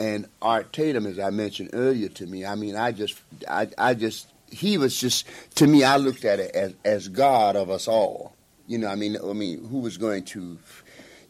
and 0.01 0.27
Art 0.41 0.73
Tatum, 0.73 1.07
as 1.07 1.19
I 1.19 1.31
mentioned 1.31 1.71
earlier 1.75 2.09
to 2.09 2.27
me. 2.27 2.47
I 2.47 2.55
mean, 2.55 2.75
I 2.75 2.91
just, 2.91 3.21
I, 3.47 3.69
I 3.77 3.95
just, 3.95 4.29
he 4.51 4.79
was 4.79 4.99
just 4.99 5.27
to 5.57 5.67
me. 5.67 5.85
I 5.85 5.99
looked 5.99 6.25
at 6.25 6.41
it 6.41 6.55
as 6.55 6.75
as 6.85 7.09
God 7.09 7.55
of 7.55 7.71
us 7.71 7.87
all. 7.87 8.35
You 8.67 8.79
know, 8.79 8.89
I 8.89 8.95
mean, 8.95 9.17
I 9.23 9.33
mean, 9.33 9.67
who 9.69 9.79
was 9.81 9.99
going 9.99 10.25
to 10.27 10.59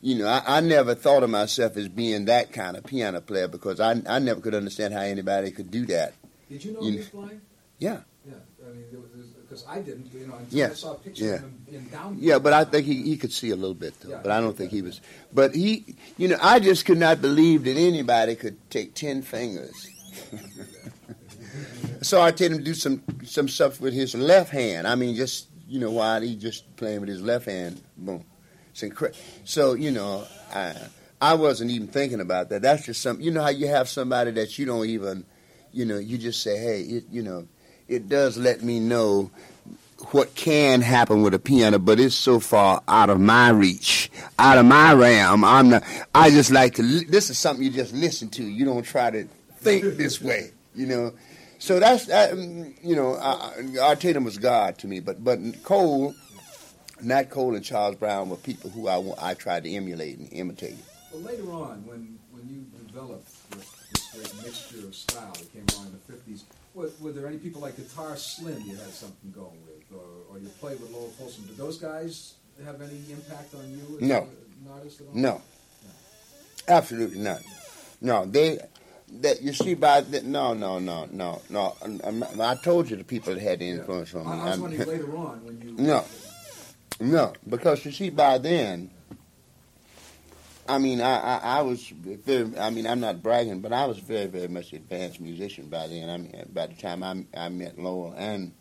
you 0.02 0.18
know, 0.18 0.26
I, 0.26 0.42
I, 0.46 0.60
never 0.60 0.94
thought 0.94 1.22
of 1.22 1.30
myself 1.30 1.76
as 1.76 1.88
being 1.88 2.24
that 2.26 2.52
kind 2.52 2.76
of 2.76 2.84
piano 2.84 3.20
player 3.20 3.48
because 3.48 3.80
I, 3.80 4.00
I 4.08 4.18
never 4.18 4.40
could 4.40 4.54
understand 4.54 4.94
how 4.94 5.00
anybody 5.00 5.50
could 5.50 5.70
do 5.70 5.86
that. 5.86 6.14
Did 6.48 6.64
you 6.64 6.72
know 6.72 6.82
you 6.82 6.92
he 6.92 6.96
was 6.98 7.08
blind? 7.08 7.40
Yeah. 7.78 8.00
Yeah, 8.26 8.34
I 8.66 8.72
mean, 8.72 8.84
because 9.50 9.66
I 9.68 9.80
didn't, 9.80 10.12
you 10.12 10.26
know, 10.26 10.36
until 10.36 10.58
yeah. 10.58 10.66
I 10.66 10.74
saw 10.74 10.92
a 10.92 10.94
picture 10.96 11.24
yeah. 11.24 11.34
of 11.34 11.40
him 11.40 11.66
in 11.72 11.88
down. 11.88 12.16
Yeah, 12.20 12.38
but 12.38 12.52
I 12.52 12.64
think 12.64 12.86
he, 12.86 13.02
he 13.02 13.16
could 13.16 13.32
see 13.32 13.50
a 13.50 13.56
little 13.56 13.74
bit 13.74 13.98
though. 14.00 14.10
Yeah, 14.10 14.20
but 14.22 14.30
I 14.30 14.40
don't 14.40 14.56
think 14.56 14.70
he 14.70 14.80
was. 14.80 15.00
But 15.32 15.54
he, 15.54 15.96
you 16.16 16.28
know, 16.28 16.38
I 16.40 16.60
just 16.60 16.86
could 16.86 16.98
not 16.98 17.20
believe 17.20 17.64
that 17.64 17.76
anybody 17.76 18.36
could 18.36 18.58
take 18.70 18.94
ten 18.94 19.22
fingers. 19.22 19.88
so 22.02 22.22
I 22.22 22.30
told 22.30 22.52
him 22.52 22.58
to 22.58 22.64
do 22.64 22.74
some 22.74 23.02
some 23.24 23.48
stuff 23.48 23.80
with 23.80 23.92
his 23.92 24.14
left 24.14 24.50
hand. 24.50 24.86
I 24.86 24.94
mean, 24.94 25.16
just 25.16 25.48
you 25.66 25.80
know, 25.80 25.90
while 25.90 26.20
he 26.20 26.36
just 26.36 26.76
playing 26.76 27.00
with 27.00 27.08
his 27.08 27.22
left 27.22 27.46
hand, 27.46 27.80
boom. 27.96 28.24
It's 28.70 28.82
incredible. 28.82 29.18
So 29.44 29.74
you 29.74 29.90
know, 29.90 30.26
I, 30.54 30.74
I 31.20 31.34
wasn't 31.34 31.70
even 31.70 31.88
thinking 31.88 32.20
about 32.20 32.48
that. 32.50 32.62
That's 32.62 32.86
just 32.86 33.02
some. 33.02 33.20
You 33.20 33.30
know 33.30 33.42
how 33.42 33.50
you 33.50 33.68
have 33.68 33.88
somebody 33.88 34.30
that 34.32 34.58
you 34.58 34.66
don't 34.66 34.86
even, 34.86 35.24
you 35.72 35.84
know, 35.84 35.98
you 35.98 36.18
just 36.18 36.42
say, 36.42 36.58
hey, 36.58 36.80
it, 36.82 37.04
you 37.10 37.22
know, 37.22 37.46
it 37.88 38.08
does 38.08 38.36
let 38.36 38.62
me 38.62 38.80
know 38.80 39.30
what 40.12 40.34
can 40.34 40.80
happen 40.80 41.22
with 41.22 41.34
a 41.34 41.38
piano, 41.38 41.78
but 41.78 42.00
it's 42.00 42.14
so 42.14 42.40
far 42.40 42.82
out 42.88 43.10
of 43.10 43.20
my 43.20 43.50
reach, 43.50 44.10
out 44.38 44.58
of 44.58 44.64
my 44.64 44.94
realm. 44.94 45.44
I'm 45.44 45.68
not. 45.70 45.84
I 46.14 46.30
just 46.30 46.50
like 46.50 46.74
to. 46.76 46.82
This 46.82 47.30
is 47.30 47.38
something 47.38 47.64
you 47.64 47.70
just 47.70 47.92
listen 47.92 48.28
to. 48.30 48.44
You 48.44 48.64
don't 48.64 48.82
try 48.82 49.10
to 49.10 49.24
think 49.56 49.84
this 49.96 50.20
way. 50.20 50.52
You 50.74 50.86
know. 50.86 51.12
So 51.58 51.78
that's 51.78 52.10
um, 52.10 52.74
you 52.82 52.96
know. 52.96 53.14
Uh, 53.14 53.52
Art 53.82 54.00
Tatum 54.00 54.24
was 54.24 54.38
God 54.38 54.78
to 54.78 54.88
me, 54.88 55.00
but 55.00 55.22
but 55.22 55.38
Cole, 55.62 56.14
Nat 57.02 57.30
Cole 57.30 57.54
and 57.54 57.64
Charles 57.64 57.96
Brown 57.96 58.28
were 58.30 58.36
people 58.36 58.70
who 58.70 58.88
I 58.88 59.30
I 59.30 59.34
tried 59.34 59.64
to 59.64 59.70
emulate 59.70 60.18
and 60.18 60.28
imitate. 60.32 60.76
Well, 61.12 61.22
later 61.22 61.50
on, 61.50 61.84
when, 61.86 62.18
when 62.30 62.48
you 62.48 62.64
developed 62.86 63.26
this, 63.50 63.70
this 63.92 64.10
great 64.14 64.44
mixture 64.44 64.86
of 64.86 64.94
style 64.94 65.32
that 65.32 65.52
came 65.52 65.64
along 65.74 65.86
in 65.86 65.92
the 65.92 66.32
50s, 66.32 66.42
were, 66.74 66.90
were 67.00 67.12
there 67.12 67.26
any 67.26 67.38
people 67.38 67.60
like 67.60 67.76
Guitar 67.76 68.16
Slim 68.16 68.60
you 68.64 68.76
had 68.76 68.90
something 68.92 69.30
going 69.32 69.58
with? 69.66 69.82
Or, 69.98 70.04
or 70.34 70.38
you 70.38 70.48
played 70.60 70.80
with 70.80 70.92
Lowell 70.92 71.12
Fulson? 71.18 71.46
Did 71.48 71.56
those 71.56 71.78
guys 71.78 72.34
have 72.64 72.80
any 72.80 73.00
impact 73.10 73.54
on 73.54 73.68
you 73.70 73.96
as 74.00 74.02
No. 74.08 74.18
an 74.22 74.72
artist 74.72 75.00
at 75.00 75.06
all? 75.08 75.14
No, 75.14 75.42
absolutely 76.68 77.18
not. 77.18 77.40
No, 78.00 78.26
they. 78.26 78.58
That 79.22 79.42
you 79.42 79.52
see 79.52 79.74
by 79.74 80.02
the, 80.02 80.22
no 80.22 80.54
no 80.54 80.78
no 80.78 81.08
no 81.10 81.42
no. 81.50 81.74
I 82.40 82.54
told 82.62 82.88
you 82.88 82.96
the 82.96 83.02
people 83.02 83.34
that 83.34 83.42
had 83.42 83.58
the 83.58 83.64
Yeah. 83.64 83.72
influence 83.78 84.14
on 84.14 84.24
me. 84.24 84.30
I, 84.30 84.50
was 84.50 84.60
wondering 84.60 84.86
later 84.88 85.16
on 85.16 85.44
when 85.44 85.60
you. 85.60 85.72
No. 85.84 86.04
No, 87.00 87.32
because 87.48 87.84
you 87.86 87.92
see, 87.92 88.10
by 88.10 88.36
then, 88.36 88.90
I 90.68 90.78
mean, 90.78 91.00
I, 91.00 91.18
I, 91.18 91.36
I 91.58 91.62
was 91.62 91.88
very, 91.88 92.56
I 92.58 92.68
mean, 92.68 92.86
I'm 92.86 93.00
not 93.00 93.22
bragging, 93.22 93.60
but 93.60 93.72
I 93.72 93.86
was 93.86 93.98
very, 93.98 94.26
very 94.26 94.48
much 94.48 94.72
an 94.72 94.78
advanced 94.78 95.18
musician 95.18 95.68
by 95.68 95.86
then. 95.86 96.10
I 96.10 96.16
mean, 96.18 96.50
by 96.52 96.66
the 96.66 96.74
time 96.74 97.02
I, 97.02 97.24
I 97.34 97.48
met 97.48 97.78
Lowell 97.78 98.14
and 98.16 98.52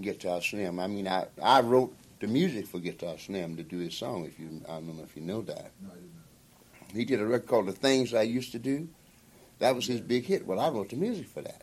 Guitar 0.00 0.42
Slim, 0.42 0.80
I 0.80 0.88
mean, 0.88 1.06
I, 1.06 1.26
I 1.40 1.60
wrote 1.60 1.94
the 2.20 2.26
music 2.26 2.66
for 2.66 2.80
Guitar 2.80 3.18
Slim 3.18 3.56
to 3.56 3.62
do 3.62 3.78
his 3.78 3.94
song. 3.94 4.24
If 4.24 4.38
you, 4.40 4.60
I 4.68 4.72
don't 4.72 4.96
know 4.96 5.04
if 5.04 5.16
you 5.16 5.22
know 5.22 5.40
that. 5.42 5.70
No, 5.80 5.90
I 5.90 5.94
didn't. 5.94 6.12
He 6.92 7.04
did 7.04 7.20
a 7.20 7.26
record 7.26 7.48
called 7.48 7.66
"The 7.66 7.72
Things 7.72 8.14
I 8.14 8.22
Used 8.22 8.52
to 8.52 8.58
Do." 8.58 8.88
That 9.58 9.74
was 9.74 9.86
his 9.86 10.00
big 10.00 10.24
hit. 10.24 10.46
Well, 10.46 10.60
I 10.60 10.68
wrote 10.68 10.90
the 10.90 10.96
music 10.96 11.28
for 11.28 11.42
that. 11.42 11.62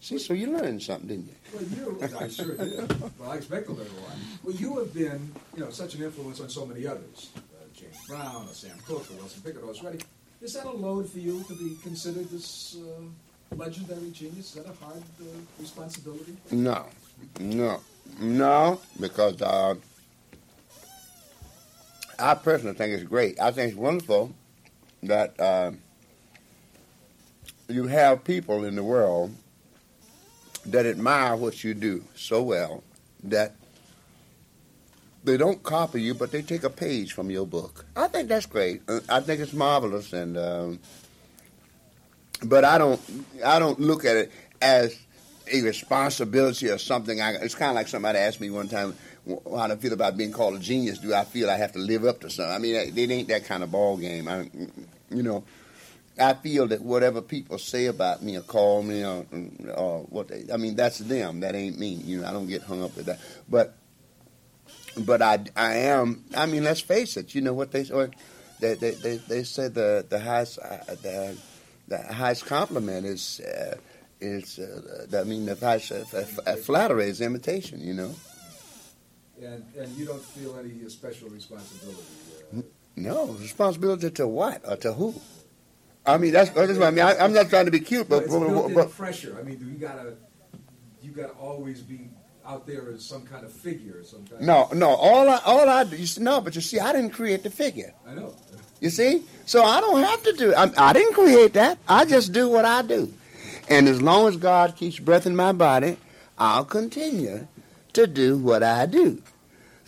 See, 0.00 0.18
so 0.18 0.34
you 0.34 0.52
learned 0.52 0.82
something, 0.82 1.08
didn't 1.08 1.26
you? 1.26 1.34
Well, 1.52 2.00
you, 2.10 2.16
I 2.18 2.28
sure 2.28 2.56
did. 2.56 3.00
Well, 3.18 3.30
I 3.30 3.36
expect 3.36 3.66
to 3.66 3.72
learn 3.72 3.86
a 3.86 4.00
lot. 4.00 4.16
Well, 4.44 4.54
you 4.54 4.78
have 4.78 4.94
been, 4.94 5.32
you 5.54 5.64
know, 5.64 5.70
such 5.70 5.94
an 5.94 6.02
influence 6.04 6.40
on 6.40 6.48
so 6.48 6.66
many 6.66 6.86
others. 6.86 7.30
Uh, 7.36 7.40
James 7.74 7.96
Brown, 8.06 8.46
or 8.46 8.52
Sam 8.52 8.76
Cooke, 8.86 9.10
or 9.10 9.14
Wilson 9.16 9.42
Pickett, 9.42 9.62
or 9.62 9.72
Ready. 9.82 9.98
Is 10.42 10.52
that 10.54 10.66
a 10.66 10.70
load 10.70 11.10
for 11.10 11.18
you 11.18 11.42
to 11.44 11.54
be 11.54 11.76
considered 11.82 12.28
this 12.28 12.76
uh, 12.76 13.56
legendary 13.56 14.10
genius? 14.10 14.54
Is 14.54 14.62
that 14.62 14.66
a 14.66 14.84
hard 14.84 15.02
uh, 15.20 15.24
responsibility? 15.58 16.36
No, 16.50 16.86
no, 17.40 17.80
no, 18.20 18.80
because 19.00 19.40
uh, 19.40 19.74
I 22.18 22.34
personally 22.34 22.76
think 22.76 22.92
it's 22.92 23.02
great. 23.02 23.40
I 23.40 23.50
think 23.50 23.70
it's 23.72 23.80
wonderful 23.80 24.32
that 25.02 25.38
uh, 25.40 25.72
you 27.68 27.86
have 27.86 28.24
people 28.24 28.64
in 28.64 28.76
the 28.76 28.84
world 28.84 29.34
that 30.72 30.86
admire 30.86 31.36
what 31.36 31.64
you 31.64 31.74
do 31.74 32.04
so 32.14 32.42
well 32.42 32.82
that 33.24 33.54
they 35.24 35.36
don't 35.36 35.62
copy 35.62 36.02
you, 36.02 36.14
but 36.14 36.30
they 36.30 36.42
take 36.42 36.62
a 36.62 36.70
page 36.70 37.12
from 37.12 37.30
your 37.30 37.46
book. 37.46 37.84
I 37.96 38.06
think 38.08 38.28
that's 38.28 38.46
great. 38.46 38.82
Uh, 38.88 39.00
I 39.08 39.20
think 39.20 39.40
it's 39.40 39.52
marvelous, 39.52 40.12
and 40.12 40.38
um, 40.38 40.78
but 42.44 42.64
I 42.64 42.78
don't, 42.78 43.00
I 43.44 43.58
don't 43.58 43.80
look 43.80 44.04
at 44.04 44.16
it 44.16 44.32
as 44.62 44.96
a 45.52 45.62
responsibility 45.62 46.68
or 46.68 46.78
something. 46.78 47.20
I, 47.20 47.32
it's 47.34 47.54
kind 47.54 47.70
of 47.70 47.74
like 47.74 47.88
somebody 47.88 48.18
asked 48.18 48.40
me 48.40 48.50
one 48.50 48.68
time 48.68 48.94
how 49.26 49.66
do 49.66 49.72
I 49.72 49.76
feel 49.76 49.92
about 49.92 50.16
being 50.16 50.32
called 50.32 50.54
a 50.54 50.58
genius. 50.58 50.98
Do 50.98 51.12
I 51.12 51.24
feel 51.24 51.50
I 51.50 51.56
have 51.56 51.72
to 51.72 51.80
live 51.80 52.04
up 52.04 52.20
to 52.20 52.30
something? 52.30 52.54
I 52.54 52.58
mean, 52.58 52.76
it, 52.76 52.96
it 52.96 53.10
ain't 53.10 53.28
that 53.28 53.44
kind 53.44 53.62
of 53.64 53.72
ball 53.72 53.96
game. 53.96 54.28
I, 54.28 54.48
you 55.10 55.22
know, 55.22 55.44
I 56.18 56.34
feel 56.34 56.66
that 56.68 56.80
whatever 56.82 57.20
people 57.20 57.58
say 57.58 57.86
about 57.86 58.22
me 58.22 58.36
or 58.36 58.40
call 58.42 58.82
me 58.82 59.04
or, 59.04 59.26
or 59.74 60.00
what 60.04 60.28
they, 60.28 60.44
I 60.52 60.56
mean, 60.56 60.74
that's 60.76 60.98
them. 60.98 61.40
That 61.40 61.54
ain't 61.54 61.78
me. 61.78 61.88
You 61.94 62.20
know, 62.20 62.28
I 62.28 62.32
don't 62.32 62.46
get 62.46 62.62
hung 62.62 62.82
up 62.82 62.96
with 62.96 63.06
that. 63.06 63.20
But, 63.48 63.76
but 64.98 65.20
I, 65.20 65.44
I 65.54 65.74
am. 65.74 66.24
I 66.34 66.46
mean, 66.46 66.64
let's 66.64 66.80
face 66.80 67.16
it. 67.16 67.34
You 67.34 67.42
know 67.42 67.52
what 67.52 67.70
they 67.72 67.84
say. 67.84 68.08
They, 68.60 68.74
they, 68.74 68.92
they, 68.92 69.16
they 69.18 69.42
say 69.42 69.68
the 69.68 70.06
the 70.08 70.18
highest 70.18 70.58
uh, 70.58 70.78
the, 71.02 71.36
the 71.88 71.98
highest 71.98 72.46
compliment 72.46 73.04
is. 73.06 73.40
Uh, 73.40 73.76
is 74.18 74.58
uh, 74.58 75.20
I 75.20 75.24
mean 75.24 75.44
the 75.44 75.54
highest 75.56 75.92
uh, 75.92 76.24
flattery 76.56 77.10
is 77.10 77.20
imitation, 77.20 77.80
you 77.82 77.92
know. 77.92 78.14
And 79.42 79.62
and 79.78 79.94
you 79.98 80.06
don't 80.06 80.24
feel 80.24 80.58
any 80.58 80.88
special 80.88 81.28
responsibility. 81.28 82.00
Uh, 82.56 82.62
No 82.96 83.26
responsibility 83.26 84.10
to 84.12 84.26
what 84.26 84.66
or 84.66 84.76
to 84.76 84.94
who? 84.94 85.20
I 86.06 86.18
mean 86.18 86.32
that's 86.32 86.50
that's 86.50 86.72
what 86.78 86.86
I 86.86 86.90
mean. 86.90 87.04
I, 87.04 87.16
I'm 87.18 87.32
not 87.32 87.48
trying 87.48 87.64
to 87.66 87.70
be 87.70 87.80
cute, 87.80 88.08
but 88.08 88.18
but, 88.18 88.24
it's 88.24 88.32
but, 88.34 88.48
built-in 88.48 88.74
but 88.74 88.92
pressure. 88.92 89.36
I 89.38 89.42
mean, 89.42 89.58
do 89.58 89.66
you 89.66 89.76
gotta 89.76 90.14
you 91.02 91.10
gotta 91.10 91.32
always 91.32 91.82
be 91.82 92.10
out 92.46 92.66
there 92.66 92.90
as 92.92 93.04
some 93.04 93.26
kind 93.26 93.44
of 93.44 93.52
figure, 93.52 94.02
some 94.04 94.24
kind. 94.26 94.46
no, 94.46 94.68
no. 94.72 94.88
All 94.90 95.28
I 95.28 95.40
all 95.44 95.68
I 95.68 95.84
do, 95.84 95.96
you 95.96 96.06
see, 96.06 96.22
no, 96.22 96.40
but 96.40 96.54
you 96.54 96.60
see, 96.60 96.78
I 96.78 96.92
didn't 96.92 97.10
create 97.10 97.42
the 97.42 97.50
figure. 97.50 97.92
I 98.06 98.14
know. 98.14 98.34
You 98.80 98.90
see, 98.90 99.22
so 99.46 99.64
I 99.64 99.80
don't 99.80 100.02
have 100.02 100.22
to 100.24 100.32
do. 100.34 100.54
I, 100.54 100.70
I 100.76 100.92
didn't 100.92 101.14
create 101.14 101.54
that. 101.54 101.78
I 101.88 102.04
just 102.04 102.32
do 102.32 102.48
what 102.48 102.64
I 102.64 102.82
do, 102.82 103.12
and 103.68 103.88
as 103.88 104.00
long 104.00 104.28
as 104.28 104.36
God 104.36 104.76
keeps 104.76 104.98
breath 104.98 105.26
in 105.26 105.34
my 105.34 105.52
body, 105.52 105.96
I'll 106.38 106.64
continue 106.64 107.48
to 107.94 108.06
do 108.06 108.38
what 108.38 108.62
I 108.62 108.86
do. 108.86 109.22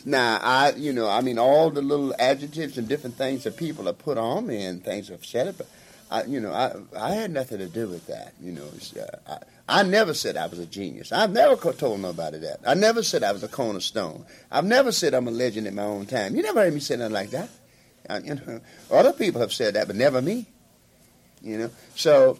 Now, 0.04 0.38
I, 0.42 0.72
you 0.72 0.92
know, 0.92 1.08
I 1.08 1.20
mean, 1.20 1.38
all 1.38 1.70
the 1.70 1.82
little 1.82 2.14
adjectives 2.18 2.78
and 2.78 2.88
different 2.88 3.16
things 3.16 3.44
that 3.44 3.56
people 3.56 3.84
have 3.84 3.98
put 3.98 4.16
on 4.16 4.46
me 4.46 4.64
and 4.64 4.82
things 4.82 5.08
have 5.08 5.26
said 5.26 5.48
it, 5.48 5.58
but 5.58 5.68
I, 6.10 6.24
you 6.24 6.40
know, 6.40 6.52
I, 6.52 6.74
I 6.96 7.14
had 7.14 7.30
nothing 7.30 7.58
to 7.58 7.66
do 7.66 7.88
with 7.88 8.06
that. 8.06 8.32
You 8.40 8.52
know, 8.52 8.68
uh, 9.00 9.38
I, 9.68 9.80
I 9.80 9.82
never 9.82 10.14
said 10.14 10.36
I 10.36 10.46
was 10.46 10.58
a 10.58 10.66
genius. 10.66 11.12
I've 11.12 11.32
never 11.32 11.56
told 11.72 12.00
nobody 12.00 12.38
that. 12.38 12.60
I 12.66 12.74
never 12.74 13.02
said 13.02 13.22
I 13.22 13.32
was 13.32 13.42
a 13.42 13.48
cornerstone. 13.48 14.24
I've 14.50 14.64
never 14.64 14.92
said 14.92 15.12
I'm 15.12 15.28
a 15.28 15.30
legend 15.30 15.66
in 15.66 15.74
my 15.74 15.82
own 15.82 16.06
time. 16.06 16.34
You 16.34 16.42
never 16.42 16.60
heard 16.60 16.72
me 16.72 16.80
say 16.80 16.96
nothing 16.96 17.12
like 17.12 17.30
that. 17.30 17.50
Uh, 18.08 18.20
you 18.24 18.34
know, 18.36 18.60
other 18.90 19.12
people 19.12 19.40
have 19.40 19.52
said 19.52 19.74
that, 19.74 19.86
but 19.86 19.96
never 19.96 20.22
me. 20.22 20.46
You 21.42 21.58
know, 21.58 21.70
so 21.94 22.38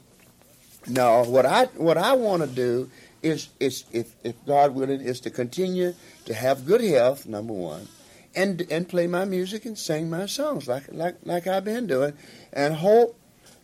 no, 0.86 1.22
what 1.24 1.46
I 1.46 1.66
what 1.76 1.98
I 1.98 2.14
want 2.14 2.42
to 2.42 2.48
do 2.48 2.90
is 3.22 3.48
is 3.60 3.84
if 3.90 4.14
if 4.24 4.34
God 4.46 4.74
willing 4.74 5.00
is 5.00 5.20
to 5.20 5.30
continue 5.30 5.92
to 6.24 6.34
have 6.34 6.66
good 6.66 6.80
health, 6.80 7.26
number 7.26 7.52
one, 7.52 7.88
and 8.34 8.66
and 8.70 8.88
play 8.88 9.06
my 9.06 9.24
music 9.24 9.66
and 9.66 9.78
sing 9.78 10.08
my 10.08 10.26
songs 10.26 10.66
like 10.66 10.84
like 10.90 11.16
like 11.24 11.46
I've 11.46 11.64
been 11.64 11.86
doing, 11.86 12.14
and 12.52 12.74
hope 12.74 13.18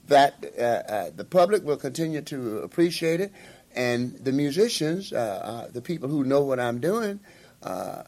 that 0.08 0.44
uh, 0.58 0.62
uh, 0.62 1.10
the 1.14 1.24
public 1.24 1.64
will 1.64 1.76
continue 1.76 2.20
to 2.22 2.58
appreciate 2.58 3.20
it, 3.20 3.32
and 3.74 4.16
the 4.18 4.32
musicians, 4.32 5.12
uh, 5.12 5.16
uh 5.16 5.70
the 5.72 5.80
people 5.80 6.08
who 6.08 6.24
know 6.24 6.42
what 6.42 6.60
I'm 6.60 6.80
doing. 6.80 7.20
Uh, 7.62 8.02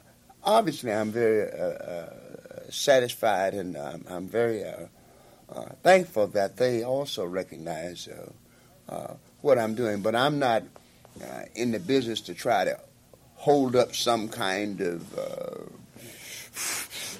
obviously, 0.45 0.93
I'm 0.93 1.11
very 1.11 1.50
uh, 1.50 2.07
satisfied, 2.71 3.55
and 3.55 3.76
I'm, 3.76 4.05
I'm 4.09 4.29
very 4.29 4.65
thankful 5.83 6.26
that 6.29 6.57
they 6.57 6.83
also 6.83 7.25
recognize 7.25 8.09
what 9.41 9.59
I'm 9.59 9.75
doing. 9.75 10.03
But 10.03 10.15
I'm 10.15 10.38
not 10.38 10.65
in 11.55 11.73
the 11.73 11.81
business 11.81 12.21
to 12.23 12.35
try 12.35 12.65
to 12.65 12.79
hold 13.37 13.76
up 13.76 13.95
some 13.95 14.29
kind 14.29 14.81
of, 14.81 15.71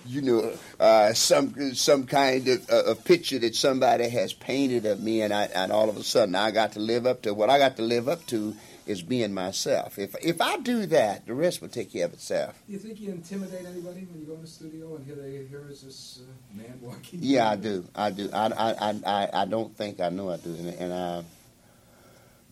you 0.07 0.23
know, 0.23 0.53
uh, 0.79 1.13
some 1.13 1.75
some 1.75 2.07
kind 2.07 2.47
of, 2.49 2.71
uh, 2.71 2.85
of 2.85 3.05
picture 3.05 3.39
that 3.39 3.55
somebody 3.55 4.09
has 4.09 4.33
painted 4.33 4.87
of 4.87 5.01
me, 5.01 5.23
and 5.23 5.33
I, 5.33 5.45
and 5.45 5.73
all 5.73 5.89
of 5.89 5.97
a 5.97 6.03
sudden 6.03 6.35
I 6.35 6.51
got 6.51 6.73
to 6.73 6.81
live 6.81 7.07
up 7.07 7.23
to 7.23 7.35
what 7.35 7.51
I 7.51 7.59
got 7.59 7.77
to 7.77 7.83
live 7.83 8.09
up 8.09 8.27
to 8.27 8.55
is 8.87 9.03
being 9.03 9.35
myself. 9.35 9.99
If 9.99 10.15
if 10.23 10.41
I 10.41 10.59
do 10.59 10.87
that, 10.87 11.27
the 11.27 11.35
rest 11.35 11.61
will 11.61 11.69
take 11.69 11.93
care 11.93 12.07
of 12.07 12.13
itself. 12.13 12.61
Do 12.67 12.73
you 12.73 12.79
think 12.79 13.01
you 13.01 13.11
intimidate 13.11 13.67
anybody 13.67 14.07
when 14.07 14.21
you 14.21 14.27
go 14.27 14.35
in 14.35 14.43
the 14.43 14.47
studio 14.47 14.95
and 14.97 15.05
here 15.05 15.17
they 15.17 15.45
hear 15.47 15.67
is 15.69 15.83
this 15.83 16.21
uh, 16.23 16.57
man 16.57 16.79
walking? 16.81 17.21
Yeah, 17.23 17.51
I 17.51 17.57
do. 17.57 17.85
I 17.95 18.11
do. 18.11 18.31
I 18.33 18.47
I 18.47 18.91
I 18.91 19.01
I, 19.07 19.43
I 19.43 19.45
don't 19.45 19.77
think 19.77 20.01
I 20.01 20.09
know 20.09 20.31
I 20.31 20.37
do, 20.37 20.51
and, 20.55 20.69
and 20.69 20.93
I. 20.93 21.25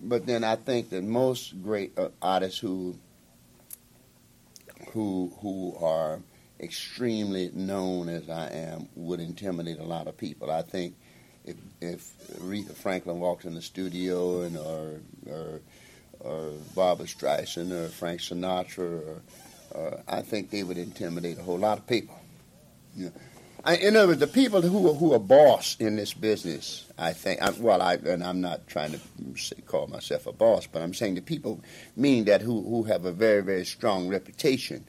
But 0.00 0.26
then 0.26 0.44
I 0.44 0.56
think 0.56 0.90
that 0.90 1.02
most 1.04 1.62
great 1.62 1.96
uh, 1.98 2.08
artists 2.20 2.58
who 2.58 2.96
who 4.92 5.32
who 5.40 5.76
are 5.80 6.20
extremely 6.60 7.50
known 7.52 8.08
as 8.08 8.28
I 8.28 8.48
am 8.50 8.88
would 8.94 9.20
intimidate 9.20 9.78
a 9.78 9.84
lot 9.84 10.06
of 10.06 10.16
people. 10.16 10.50
I 10.50 10.62
think 10.62 10.94
if 11.44 11.56
if 11.80 12.12
Aretha 12.40 12.74
Franklin 12.74 13.20
walked 13.20 13.44
in 13.44 13.54
the 13.54 13.62
studio 13.62 14.42
and 14.42 14.56
or 14.56 15.00
or 15.26 15.60
or 16.20 16.52
Barbra 16.74 17.06
Streisand 17.06 17.70
or 17.72 17.88
Frank 17.88 18.20
Sinatra 18.20 18.78
or, 18.78 19.22
or 19.72 20.00
I 20.08 20.22
think 20.22 20.50
they 20.50 20.62
would 20.62 20.78
intimidate 20.78 21.38
a 21.38 21.42
whole 21.42 21.58
lot 21.58 21.78
of 21.78 21.86
people. 21.86 22.18
You 22.96 23.06
know, 23.06 23.12
I, 23.66 23.76
in 23.76 23.96
other 23.96 24.08
words, 24.08 24.20
the 24.20 24.26
people 24.26 24.60
who 24.60 24.90
are, 24.90 24.94
who 24.94 25.14
are 25.14 25.18
boss 25.18 25.76
in 25.80 25.96
this 25.96 26.12
business, 26.12 26.86
I 26.98 27.14
think. 27.14 27.40
I, 27.40 27.50
well, 27.50 27.80
I 27.80 27.94
and 27.94 28.22
I'm 28.22 28.42
not 28.42 28.66
trying 28.66 28.92
to 28.92 29.00
call 29.66 29.86
myself 29.86 30.26
a 30.26 30.32
boss, 30.32 30.66
but 30.66 30.82
I'm 30.82 30.92
saying 30.92 31.14
the 31.14 31.22
people, 31.22 31.60
meaning 31.96 32.24
that 32.24 32.42
who 32.42 32.62
who 32.62 32.82
have 32.84 33.06
a 33.06 33.12
very 33.12 33.42
very 33.42 33.64
strong 33.64 34.08
reputation, 34.08 34.84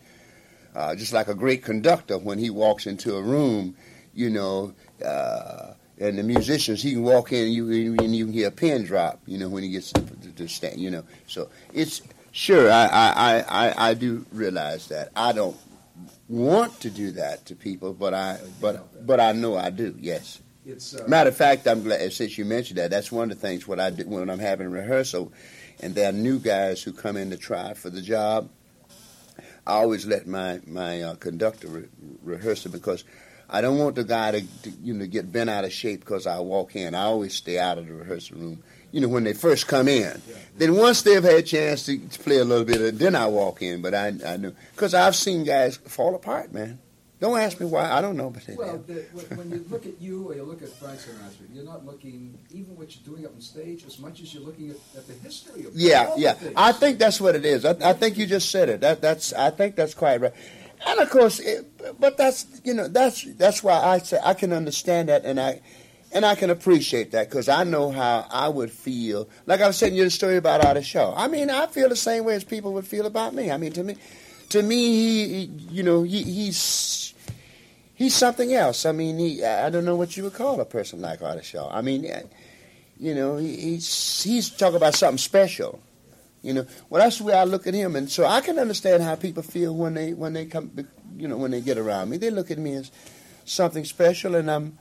uh, 0.76 0.96
just 0.96 1.14
like 1.14 1.28
a 1.28 1.34
great 1.36 1.64
conductor 1.64 2.18
when 2.18 2.38
he 2.38 2.50
walks 2.50 2.86
into 2.86 3.16
a 3.16 3.22
room, 3.22 3.76
you 4.14 4.30
know. 4.30 4.74
Uh, 5.04 5.74
and 5.98 6.18
the 6.18 6.24
musicians, 6.24 6.84
he 6.84 6.92
can 6.92 7.04
walk 7.04 7.32
in 7.32 7.46
and 7.46 7.54
you, 7.54 7.70
and 7.72 8.16
you 8.16 8.26
can 8.26 8.34
hear 8.34 8.50
a 8.50 8.52
pin 8.52 8.84
drop, 8.84 9.22
you 9.26 9.38
know, 9.38 9.48
when 9.48 9.64
he 9.64 9.70
gets 9.70 9.94
to, 9.94 10.02
to 10.36 10.48
stand, 10.48 10.80
you 10.80 10.92
know. 10.92 11.04
So 11.28 11.50
it's 11.74 12.02
sure, 12.32 12.70
I, 12.70 12.88
I, 12.88 13.40
I, 13.48 13.90
I 13.90 13.94
do 13.94 14.26
realize 14.34 14.90
that. 14.90 15.12
I 15.16 15.32
don't 15.32 15.56
want 16.28 16.82
to 16.82 16.90
do 16.90 17.12
that 17.12 17.46
to 17.46 17.56
people, 17.56 17.94
but 17.94 18.14
I 18.14 18.40
but 18.60 19.06
but 19.06 19.20
I 19.20 19.32
know 19.32 19.56
I 19.58 19.70
do. 19.70 19.96
Yes. 20.00 20.42
It's 20.66 20.96
uh, 20.96 21.06
Matter 21.08 21.30
of 21.30 21.38
fact, 21.38 21.68
I'm 21.68 21.84
glad 21.84 22.12
since 22.12 22.38
you 22.38 22.44
mentioned 22.44 22.80
that. 22.80 22.90
That's 22.90 23.12
one 23.12 23.32
of 23.32 23.40
the 23.40 23.48
things 23.48 23.68
what 23.68 23.80
I 23.80 23.92
do 23.92 24.04
when 24.08 24.30
I'm 24.30 24.40
having 24.40 24.70
rehearsal, 24.72 25.32
and 25.80 25.94
there 25.94 26.10
are 26.10 26.14
new 26.14 26.40
guys 26.40 26.82
who 26.82 26.92
come 26.92 27.18
in 27.18 27.30
to 27.30 27.38
try 27.38 27.74
for 27.76 27.90
the 27.90 28.02
job. 28.02 28.50
I 29.68 29.74
always 29.74 30.06
let 30.06 30.28
my 30.28 30.62
my 30.68 31.02
uh, 31.02 31.16
conductor 31.16 31.68
re- 31.68 31.88
rehearse 32.24 32.66
it 32.66 32.70
because 32.70 33.04
I 33.50 33.62
don't 33.62 33.78
want 33.78 33.96
the 33.96 34.04
guy 34.04 34.32
to, 34.32 34.42
to 34.42 34.70
you 34.84 34.94
know 34.94 35.06
get 35.06 35.32
bent 35.32 35.50
out 35.50 35.66
of 35.66 35.74
shape 35.74 36.02
because 36.02 36.28
I 36.28 36.40
walk 36.40 36.76
in. 36.76 36.94
I 36.96 37.04
always 37.04 37.34
stay 37.34 37.60
out 37.60 37.78
of 37.78 37.88
the 37.88 37.94
rehearsal 37.94 38.38
room. 38.38 38.64
You 38.92 39.02
know 39.02 39.08
when 39.08 39.24
they 39.24 39.34
first 39.34 39.68
come 39.68 39.88
in. 39.88 40.22
Then 40.58 40.76
once 40.76 41.02
they've 41.02 41.24
had 41.24 41.34
a 41.34 41.42
chance 41.42 41.86
to, 41.88 41.98
to 41.98 42.20
play 42.20 42.38
a 42.38 42.46
little 42.46 42.64
bit, 42.64 42.98
then 42.98 43.16
I 43.16 43.28
walk 43.28 43.62
in. 43.62 43.82
But 43.82 43.94
I 43.94 44.14
I 44.26 44.38
know 44.38 44.54
because 44.72 44.94
I've 44.94 45.16
seen 45.16 45.44
guys 45.44 45.78
fall 45.78 46.16
apart, 46.16 46.54
man. 46.54 46.80
Don't 47.20 47.40
ask 47.40 47.60
me 47.60 47.66
why. 47.66 47.90
I 47.90 48.02
don't 48.02 48.18
know, 48.18 48.30
but 48.30 48.46
they 48.46 48.56
Well, 48.56 48.78
the, 48.86 48.94
when 49.36 49.50
you 49.50 49.66
look 49.70 49.86
at 49.86 50.02
you 50.02 50.30
or 50.30 50.36
you 50.36 50.44
look 50.44 50.62
at 50.62 50.70
Frank 50.70 51.00
Sinatra, 51.00 51.48
you're 51.54 51.64
not 51.64 51.86
looking 51.86 52.38
even 52.52 52.76
what 52.76 52.94
you're 52.96 53.06
doing 53.16 53.26
up 53.26 53.34
on 53.34 53.42
stage 53.42 53.86
as 53.86 54.00
much 54.00 54.22
as 54.22 54.34
you're 54.34 54.44
looking 54.44 54.70
at, 54.70 54.78
at 54.98 55.08
the 55.08 55.14
history 55.14 55.66
of 55.66 55.72
Yeah, 55.74 56.14
yeah. 56.18 56.34
things. 56.34 56.54
I 56.58 56.72
think 56.74 57.00
that's 57.00 57.22
what 57.22 57.36
it 57.36 57.46
is. 57.46 57.64
I, 57.64 57.76
I 57.82 57.94
think 57.94 58.18
you 58.18 58.26
just 58.26 58.50
said 58.52 58.70
it. 58.70 58.82
That 58.82 59.02
that's. 59.02 59.32
I 59.34 59.50
think 59.50 59.76
that's 59.76 59.94
quite 59.94 60.20
right. 60.20 60.34
And 60.86 61.00
of 61.00 61.10
course, 61.10 61.40
it, 61.40 61.66
but 62.00 62.18
that's 62.18 62.46
you 62.64 62.74
know 62.74 62.88
that's 62.88 63.24
that's 63.36 63.64
why 63.64 63.76
I 63.80 64.00
say 64.00 64.20
I 64.24 64.34
can 64.34 64.52
understand 64.52 65.08
that, 65.10 65.24
and 65.24 65.40
I 65.40 65.62
and 66.12 66.26
I 66.26 66.36
can 66.36 66.50
appreciate 66.50 67.12
that 67.12 67.30
because 67.30 67.50
I 67.50 67.64
know 67.64 67.92
how 67.92 68.26
I 68.30 68.50
would 68.50 68.72
feel. 68.72 69.28
Like 69.46 69.62
I 69.62 69.68
was 69.68 69.80
telling 69.80 69.96
you 69.96 70.04
the 70.04 70.10
story 70.10 70.38
about 70.38 70.66
Artie 70.66 70.82
Shaw. 70.82 71.14
I 71.16 71.28
mean, 71.28 71.50
I 71.50 71.68
feel 71.68 71.90
the 71.90 71.96
same 71.96 72.26
way 72.26 72.36
as 72.36 72.44
people 72.44 72.74
would 72.74 72.86
feel 72.88 73.06
about 73.06 73.34
me. 73.34 73.52
I 73.52 73.58
mean, 73.58 73.72
to 73.74 73.84
me, 73.84 73.96
to 74.50 74.62
me, 74.62 75.28
he, 75.28 75.44
you 75.70 75.84
know, 75.84 76.04
he, 76.04 76.24
he's 76.24 77.14
he's 77.94 78.16
something 78.16 78.54
else. 78.54 78.86
I 78.86 78.92
mean, 78.92 79.18
he, 79.18 79.44
I 79.44 79.70
don't 79.70 79.86
know 79.86 79.96
what 79.96 80.16
you 80.16 80.24
would 80.24 80.34
call 80.34 80.60
a 80.60 80.66
person 80.66 81.02
like 81.02 81.22
Artie 81.22 81.44
Shaw. 81.44 81.70
I 81.72 81.82
mean, 81.82 82.10
uh, 82.10 82.22
you 82.98 83.16
know, 83.16 83.38
he, 83.38 83.56
he's 83.56 84.24
he's 84.24 84.50
talking 84.50 84.78
about 84.78 84.96
something 84.96 85.18
special. 85.18 85.82
You 86.42 86.54
know, 86.54 86.68
well, 86.90 87.02
that's 87.04 87.18
the 87.18 87.24
way 87.24 87.34
I 87.34 87.44
look 87.44 87.66
at 87.66 87.74
him, 87.74 87.96
and 87.96 88.10
so 88.10 88.26
I 88.26 88.42
can 88.42 88.60
understand 88.60 89.02
how 89.02 89.16
people 89.16 89.44
feel 89.44 89.76
when 89.76 89.96
they 89.96 90.14
when 90.14 90.34
they 90.34 90.46
come, 90.46 90.72
you 91.18 91.28
know, 91.28 91.38
when 91.38 91.52
they 91.52 91.62
get 91.62 91.78
around 91.78 92.10
me. 92.10 92.18
They 92.18 92.30
look 92.30 92.52
at 92.52 92.60
me 92.60 92.76
as 92.76 92.92
something 93.46 93.84
special, 93.84 94.36
and 94.36 94.50
I'm 94.52 94.78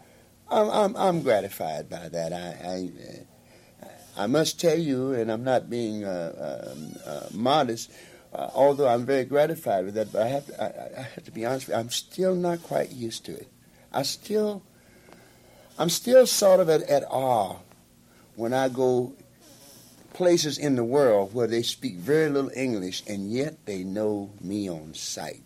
I'm 0.50 0.68
I'm, 0.70 0.96
I'm 0.96 1.22
gratified 1.22 1.88
by 1.88 2.08
that. 2.08 2.32
I. 2.32 2.68
I 2.68 2.90
I 4.16 4.26
must 4.28 4.60
tell 4.60 4.78
you, 4.78 5.12
and 5.12 5.30
I'm 5.30 5.42
not 5.42 5.68
being 5.68 6.04
uh, 6.04 6.70
um, 6.70 6.94
uh, 7.04 7.26
modest, 7.32 7.90
uh, 8.34 8.50
although 8.54 8.88
I'm 8.88 9.06
very 9.06 9.24
gratified 9.24 9.84
with 9.84 9.94
that, 9.94 10.12
but 10.12 10.22
I 10.22 10.28
have 10.28 10.46
to, 10.46 10.62
I, 10.62 11.00
I 11.00 11.02
have 11.02 11.24
to 11.24 11.30
be 11.30 11.46
honest 11.46 11.68
with 11.68 11.76
you, 11.76 11.80
I'm 11.80 11.90
still 11.90 12.34
not 12.34 12.62
quite 12.62 12.90
used 12.90 13.24
to 13.26 13.32
it. 13.32 13.48
I 13.92 14.02
still, 14.02 14.62
I'm 15.78 15.88
still 15.88 16.26
sort 16.26 16.60
of 16.60 16.68
at, 16.68 16.82
at 16.82 17.04
awe 17.08 17.56
when 18.34 18.52
I 18.52 18.68
go 18.68 19.12
places 20.12 20.58
in 20.58 20.76
the 20.76 20.84
world 20.84 21.34
where 21.34 21.46
they 21.46 21.62
speak 21.62 21.96
very 21.96 22.28
little 22.30 22.50
English 22.56 23.02
and 23.06 23.30
yet 23.30 23.66
they 23.66 23.84
know 23.84 24.30
me 24.40 24.68
on 24.68 24.94
sight. 24.94 25.42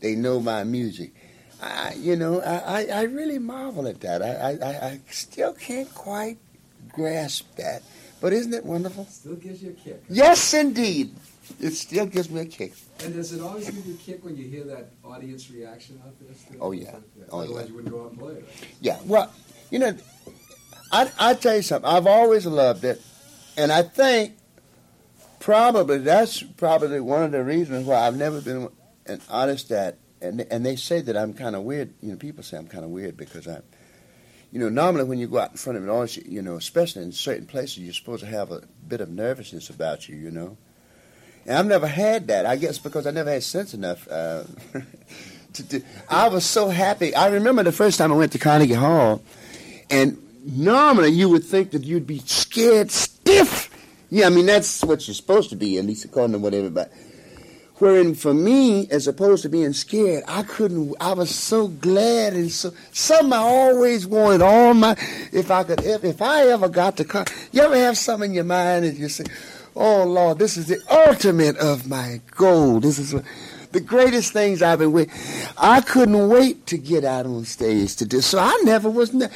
They 0.00 0.14
know 0.14 0.40
my 0.40 0.64
music. 0.64 1.12
I, 1.60 1.94
you 1.94 2.14
know, 2.16 2.40
I, 2.40 2.86
I, 2.86 3.02
really 3.02 3.40
marvel 3.40 3.88
at 3.88 4.00
that. 4.02 4.22
I, 4.22 4.58
I, 4.64 4.86
I 4.90 5.00
still 5.10 5.52
can't 5.54 5.92
quite 5.92 6.38
grasp 6.92 7.56
that. 7.56 7.82
But 8.20 8.32
isn't 8.32 8.54
it 8.54 8.64
wonderful? 8.64 9.06
Still 9.06 9.34
gives 9.34 9.62
you 9.62 9.70
a 9.70 9.72
kick. 9.72 10.04
Yes, 10.08 10.54
indeed. 10.54 11.16
It 11.60 11.70
still 11.72 12.06
gives 12.06 12.30
me 12.30 12.40
a 12.42 12.46
kick. 12.46 12.74
And 13.04 13.14
does 13.14 13.32
it 13.32 13.40
always 13.40 13.70
give 13.70 13.86
you 13.86 13.94
a 13.94 13.96
kick 13.96 14.24
when 14.24 14.36
you 14.36 14.48
hear 14.48 14.64
that 14.64 14.90
audience 15.04 15.50
reaction 15.50 16.00
out 16.04 16.18
there? 16.20 16.34
Still? 16.34 16.56
Oh, 16.60 16.72
yeah. 16.72 16.96
Oh, 17.30 17.40
Otherwise, 17.40 17.62
yeah. 17.62 17.68
you 17.68 17.74
wouldn't 17.74 17.94
go 17.94 18.04
out 18.04 18.10
and 18.10 18.18
play 18.18 18.34
it. 18.34 18.48
Yeah, 18.80 18.98
well, 19.04 19.32
you 19.70 19.78
know, 19.78 19.96
I 20.92 21.10
I 21.18 21.34
tell 21.34 21.56
you 21.56 21.62
something. 21.62 21.88
I've 21.90 22.06
always 22.06 22.46
loved 22.46 22.84
it, 22.84 23.02
and 23.56 23.70
I 23.72 23.82
think 23.82 24.34
probably 25.40 25.98
that's 25.98 26.42
probably 26.42 27.00
one 27.00 27.22
of 27.22 27.32
the 27.32 27.44
reasons 27.44 27.86
why 27.86 28.06
I've 28.06 28.16
never 28.16 28.40
been 28.40 28.68
an 29.06 29.20
artist 29.28 29.68
that. 29.70 29.98
And 30.20 30.40
and 30.50 30.66
they 30.66 30.74
say 30.74 31.00
that 31.02 31.16
I'm 31.16 31.32
kind 31.32 31.54
of 31.54 31.62
weird. 31.62 31.94
You 32.02 32.10
know, 32.10 32.16
people 32.16 32.42
say 32.42 32.56
I'm 32.56 32.66
kind 32.66 32.84
of 32.84 32.90
weird 32.90 33.16
because 33.16 33.46
I'm, 33.46 33.62
you 34.50 34.58
know, 34.58 34.68
normally 34.68 35.04
when 35.04 35.20
you 35.20 35.28
go 35.28 35.38
out 35.38 35.52
in 35.52 35.56
front 35.58 35.76
of 35.76 35.84
an 35.84 35.90
audience, 35.90 36.16
you 36.16 36.42
know, 36.42 36.56
especially 36.56 37.04
in 37.04 37.12
certain 37.12 37.46
places, 37.46 37.78
you're 37.78 37.94
supposed 37.94 38.24
to 38.24 38.28
have 38.28 38.50
a 38.50 38.62
bit 38.88 39.00
of 39.00 39.10
nervousness 39.10 39.70
about 39.70 40.08
you. 40.08 40.16
You 40.16 40.32
know, 40.32 40.56
and 41.48 41.56
I've 41.56 41.66
never 41.66 41.86
had 41.86 42.28
that. 42.28 42.44
I 42.44 42.56
guess 42.56 42.78
because 42.78 43.06
I 43.06 43.10
never 43.10 43.32
had 43.32 43.42
sense 43.42 43.72
enough. 43.72 44.06
Uh, 44.06 44.44
to. 45.54 45.82
I 46.08 46.28
was 46.28 46.44
so 46.44 46.68
happy. 46.68 47.14
I 47.14 47.28
remember 47.28 47.62
the 47.62 47.72
first 47.72 47.98
time 47.98 48.12
I 48.12 48.16
went 48.16 48.32
to 48.32 48.38
Carnegie 48.38 48.74
Hall, 48.74 49.22
and 49.90 50.22
normally 50.44 51.08
you 51.08 51.30
would 51.30 51.44
think 51.44 51.70
that 51.70 51.84
you'd 51.84 52.06
be 52.06 52.18
scared 52.18 52.90
stiff. 52.90 53.70
Yeah, 54.10 54.26
I 54.26 54.28
mean 54.28 54.44
that's 54.44 54.84
what 54.84 55.08
you're 55.08 55.14
supposed 55.14 55.48
to 55.48 55.56
be, 55.56 55.78
at 55.78 55.86
least 55.86 56.04
according 56.04 56.32
to 56.32 56.38
what 56.38 56.52
everybody. 56.52 56.90
Wherein 57.76 58.14
for 58.14 58.34
me, 58.34 58.88
as 58.90 59.06
opposed 59.06 59.44
to 59.44 59.48
being 59.48 59.72
scared, 59.72 60.24
I 60.28 60.42
couldn't. 60.42 60.96
I 61.00 61.14
was 61.14 61.34
so 61.34 61.68
glad 61.68 62.34
and 62.34 62.50
so 62.50 62.72
something 62.92 63.32
I 63.32 63.36
always 63.38 64.06
wanted. 64.06 64.42
All 64.42 64.74
my, 64.74 64.96
if 65.32 65.50
I 65.50 65.62
could, 65.64 65.82
if, 65.82 66.04
if 66.04 66.20
I 66.20 66.48
ever 66.48 66.68
got 66.68 66.98
to 66.98 67.24
you 67.52 67.62
ever 67.62 67.76
have 67.76 67.96
something 67.96 68.32
in 68.32 68.34
your 68.34 68.44
mind 68.44 68.84
and 68.84 68.98
you 68.98 69.08
say, 69.08 69.24
"Oh 69.78 70.04
Lord, 70.04 70.38
this 70.38 70.56
is 70.56 70.66
the 70.66 70.80
ultimate 70.90 71.56
of 71.56 71.88
my 71.88 72.20
goal. 72.36 72.80
This 72.80 72.98
is." 72.98 73.14
the 73.72 73.80
greatest 73.80 74.32
things 74.32 74.62
I've 74.62 74.78
been 74.78 74.92
with. 74.92 75.10
I 75.58 75.80
couldn't 75.80 76.28
wait 76.28 76.66
to 76.68 76.78
get 76.78 77.04
out 77.04 77.26
on 77.26 77.44
stage 77.44 77.96
to 77.96 78.06
do. 78.06 78.20
So 78.20 78.38
I 78.38 78.58
never 78.64 78.88
was. 78.88 79.12
Ne- 79.12 79.28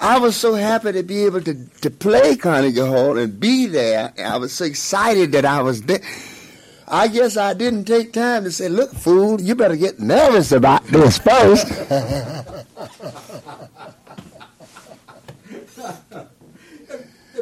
I 0.00 0.18
was 0.18 0.36
so 0.36 0.54
happy 0.54 0.92
to 0.92 1.02
be 1.02 1.24
able 1.24 1.40
to 1.42 1.54
to 1.82 1.90
play 1.90 2.36
Carnegie 2.36 2.80
Hall 2.80 3.16
and 3.16 3.38
be 3.38 3.66
there. 3.66 4.12
I 4.18 4.36
was 4.38 4.52
so 4.52 4.64
excited 4.64 5.32
that 5.32 5.44
I 5.44 5.62
was 5.62 5.82
there. 5.82 6.00
I 6.88 7.08
guess 7.08 7.36
I 7.36 7.54
didn't 7.54 7.84
take 7.84 8.12
time 8.12 8.44
to 8.44 8.50
say, 8.50 8.68
"Look, 8.68 8.92
fool, 8.92 9.40
you 9.40 9.54
better 9.54 9.76
get 9.76 9.98
nervous 9.98 10.52
about 10.52 10.84
this 10.86 11.18
first. 11.18 11.66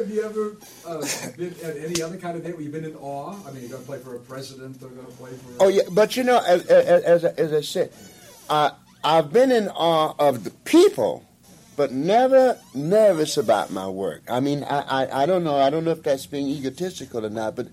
Have 0.05 0.13
you 0.13 0.23
ever 0.23 0.55
uh, 0.85 1.03
been 1.35 1.55
at 1.63 1.77
any 1.77 1.99
other 2.03 2.17
kind 2.17 2.37
of 2.37 2.43
date 2.43 2.53
where 2.53 2.61
you've 2.61 2.71
been 2.71 2.85
in 2.85 2.95
awe? 2.97 3.35
I 3.43 3.49
mean, 3.49 3.61
you're 3.61 3.71
going 3.71 3.81
to 3.81 3.87
play 3.87 3.97
for 3.97 4.15
a 4.15 4.19
president 4.19 4.75
or 4.83 4.89
going 4.89 5.07
to 5.07 5.11
play 5.13 5.31
for. 5.31 5.63
Oh 5.63 5.67
yeah, 5.67 5.81
but 5.91 6.15
you 6.15 6.23
know, 6.23 6.37
as 6.45 6.63
as, 6.67 7.25
as 7.25 7.51
I 7.51 7.61
said, 7.61 7.91
I 8.47 8.73
I've 9.03 9.33
been 9.33 9.51
in 9.51 9.67
awe 9.69 10.13
of 10.19 10.43
the 10.43 10.51
people, 10.51 11.25
but 11.75 11.91
never 11.91 12.59
nervous 12.75 13.35
about 13.35 13.71
my 13.71 13.87
work. 13.87 14.21
I 14.29 14.41
mean, 14.41 14.63
I, 14.63 14.81
I 14.81 15.23
I 15.23 15.25
don't 15.25 15.43
know. 15.43 15.55
I 15.55 15.71
don't 15.71 15.83
know 15.83 15.91
if 15.91 16.03
that's 16.03 16.27
being 16.27 16.49
egotistical 16.49 17.25
or 17.25 17.31
not, 17.31 17.55
but 17.55 17.69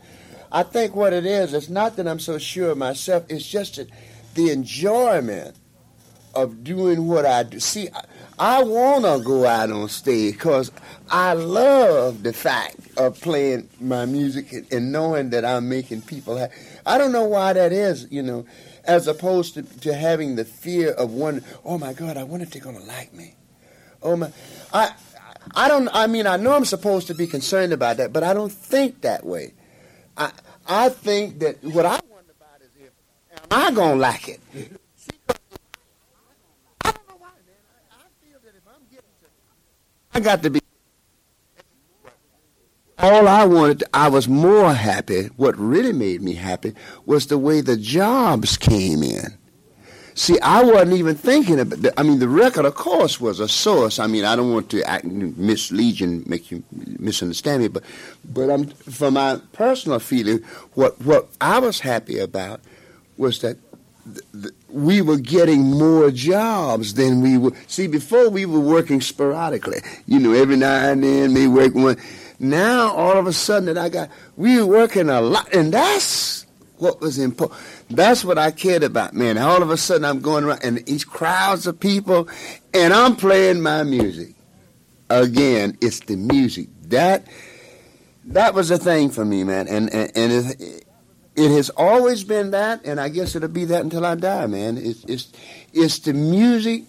I 0.50 0.62
think 0.62 0.96
what 0.96 1.12
it 1.12 1.26
is, 1.26 1.52
it's 1.52 1.68
not 1.68 1.96
that 1.96 2.08
I'm 2.08 2.18
so 2.18 2.38
sure 2.38 2.70
of 2.70 2.78
myself. 2.78 3.26
It's 3.28 3.46
just 3.46 3.76
that 3.76 3.90
the 4.32 4.50
enjoyment 4.52 5.54
of 6.34 6.64
doing 6.64 7.08
what 7.08 7.26
I 7.26 7.42
do. 7.42 7.60
See, 7.60 7.90
I, 7.94 8.04
I 8.42 8.61
want 8.64 9.05
to 9.05 9.24
go 9.24 9.46
out 9.46 9.70
on 9.70 9.88
stage 9.88 10.35
because 10.35 10.72
I 11.09 11.35
love 11.35 12.24
the 12.24 12.33
fact 12.33 12.76
of 12.98 13.20
playing 13.20 13.68
my 13.81 14.05
music 14.05 14.52
and, 14.72 14.90
knowing 14.90 15.31
that 15.31 15.44
I'm 15.44 15.68
making 15.68 16.02
people 16.02 16.37
happy. 16.37 16.52
I 16.85 16.98
don't 16.98 17.12
know 17.12 17.22
why 17.22 17.52
that 17.52 17.72
is, 17.72 18.09
you 18.11 18.20
know, 18.20 18.44
as 18.83 19.07
opposed 19.07 19.55
to, 19.55 19.62
to 19.62 19.94
having 19.94 20.35
the 20.35 20.44
fear 20.44 20.90
of 20.90 21.12
one, 21.12 21.44
oh 21.64 21.78
my 21.78 21.92
God, 21.92 22.16
I 22.16 22.24
wonder 22.24 22.42
if 22.42 22.50
they're 22.50 22.61
going 22.61 22.81
to 22.81 22.83
like 22.83 23.14
me. 23.14 23.37
Oh 24.02 24.16
my, 24.16 24.33
I, 24.72 24.92
I 25.55 25.68
don't, 25.68 25.88
I 25.92 26.09
mean, 26.09 26.26
I 26.26 26.37
know 26.37 26.55
I'm 26.55 26.64
supposed 26.64 27.07
to 27.07 27.14
be 27.14 27.28
concerned 27.28 27.72
about 27.72 27.98
that, 27.98 28.12
but 28.12 28.24
I 28.24 28.35
don't 28.35 28.50
think 28.50 29.02
that 29.02 29.24
way. 29.24 29.55
I, 30.16 30.33
I 30.66 30.88
think 30.88 31.38
that 31.38 31.62
what 31.62 31.87
I 31.87 32.00
wonder 32.11 32.33
about 32.37 32.61
is 32.61 32.70
if, 32.81 32.90
am 33.31 33.46
I 33.52 33.70
going 33.70 33.94
to 33.94 34.00
like 34.00 34.28
it? 34.28 34.40
I 36.85 36.90
don't 36.90 37.09
know 37.09 37.14
why, 37.18 37.31
man. 37.46 37.55
I, 37.92 38.02
I 38.02 38.07
feel 38.20 38.40
that 38.44 38.55
if 38.57 38.66
I'm 38.66 38.83
getting 38.90 39.14
to, 39.22 39.28
I 40.14 40.20
got 40.20 40.42
to 40.42 40.51
be. 40.51 40.61
All 42.98 43.27
I 43.27 43.44
wanted, 43.44 43.83
I 43.92 44.09
was 44.09 44.29
more 44.29 44.75
happy. 44.75 45.25
What 45.37 45.59
really 45.59 45.92
made 45.92 46.22
me 46.22 46.35
happy 46.35 46.75
was 47.05 47.27
the 47.27 47.38
way 47.38 47.61
the 47.61 47.77
jobs 47.77 48.57
came 48.57 49.03
in. 49.03 49.37
See, 50.14 50.38
I 50.40 50.62
wasn't 50.62 50.92
even 50.92 51.14
thinking 51.14 51.59
about. 51.59 51.83
The, 51.83 51.98
I 51.98 52.03
mean, 52.03 52.18
the 52.18 52.29
record, 52.29 52.66
of 52.66 52.75
course, 52.75 53.18
was 53.20 53.40
a 53.40 53.48
source. 53.48 53.98
I 53.98 54.07
mean, 54.07 54.25
I 54.25 54.37
don't 54.37 54.53
want 54.53 54.68
to 54.70 54.83
act, 54.83 55.05
mislead 55.05 56.01
you 56.01 56.07
and 56.07 56.27
make 56.27 56.51
you 56.51 56.62
misunderstand 56.98 57.62
me, 57.62 57.68
but, 57.68 57.83
but 58.25 58.51
I'm 58.51 58.66
from 58.66 59.14
my 59.14 59.40
personal 59.55 59.98
feeling, 59.98 60.42
what 60.75 61.01
what 61.01 61.29
I 61.40 61.59
was 61.59 61.81
happy 61.81 62.18
about 62.18 62.61
was 63.16 63.40
that 63.40 63.57
th- 63.57 63.71
th- 63.71 63.71
we 64.68 65.02
were 65.02 65.18
getting 65.18 65.62
more 65.62 66.10
jobs 66.10 66.94
than 66.94 67.20
we 67.20 67.38
were. 67.38 67.52
See, 67.66 67.86
before 67.86 68.28
we 68.30 68.46
were 68.46 68.60
working 68.60 69.00
sporadically. 69.00 69.80
You 70.06 70.18
know, 70.18 70.32
every 70.32 70.56
now 70.56 70.90
and 70.90 71.02
then, 71.02 71.32
me 71.32 71.46
work 71.46 71.74
one. 71.74 71.98
Now, 72.38 72.92
all 72.92 73.16
of 73.16 73.26
a 73.26 73.32
sudden, 73.32 73.66
that 73.66 73.78
I 73.78 73.88
got 73.88 74.10
we 74.36 74.58
were 74.58 74.66
working 74.66 75.08
a 75.08 75.20
lot, 75.20 75.52
and 75.54 75.72
that's 75.72 76.46
what 76.78 77.00
was 77.00 77.18
important. 77.18 77.60
That's 77.90 78.24
what 78.24 78.38
I 78.38 78.50
cared 78.50 78.82
about, 78.82 79.14
man. 79.14 79.38
All 79.38 79.62
of 79.62 79.70
a 79.70 79.76
sudden, 79.76 80.04
I'm 80.04 80.20
going 80.20 80.44
around 80.44 80.64
and 80.64 80.78
these 80.78 81.04
crowds 81.04 81.66
of 81.66 81.78
people, 81.78 82.28
and 82.74 82.92
I'm 82.92 83.14
playing 83.14 83.60
my 83.60 83.84
music. 83.84 84.34
Again, 85.08 85.78
it's 85.80 86.00
the 86.00 86.16
music 86.16 86.68
that 86.88 87.26
that 88.24 88.54
was 88.54 88.70
a 88.70 88.78
thing 88.78 89.10
for 89.10 89.24
me, 89.24 89.44
man. 89.44 89.68
And 89.68 89.92
and, 89.92 90.10
and 90.16 90.32
it, 90.32 90.86
it 91.34 91.50
has 91.50 91.70
always 91.70 92.24
been 92.24 92.50
that, 92.50 92.84
and 92.84 93.00
I 93.00 93.08
guess 93.08 93.34
it'll 93.34 93.48
be 93.48 93.64
that 93.66 93.82
until 93.82 94.04
I 94.04 94.14
die, 94.14 94.46
man. 94.46 94.76
It's 94.76 95.04
it's 95.04 95.32
it's 95.72 95.98
the 96.00 96.12
music 96.12 96.84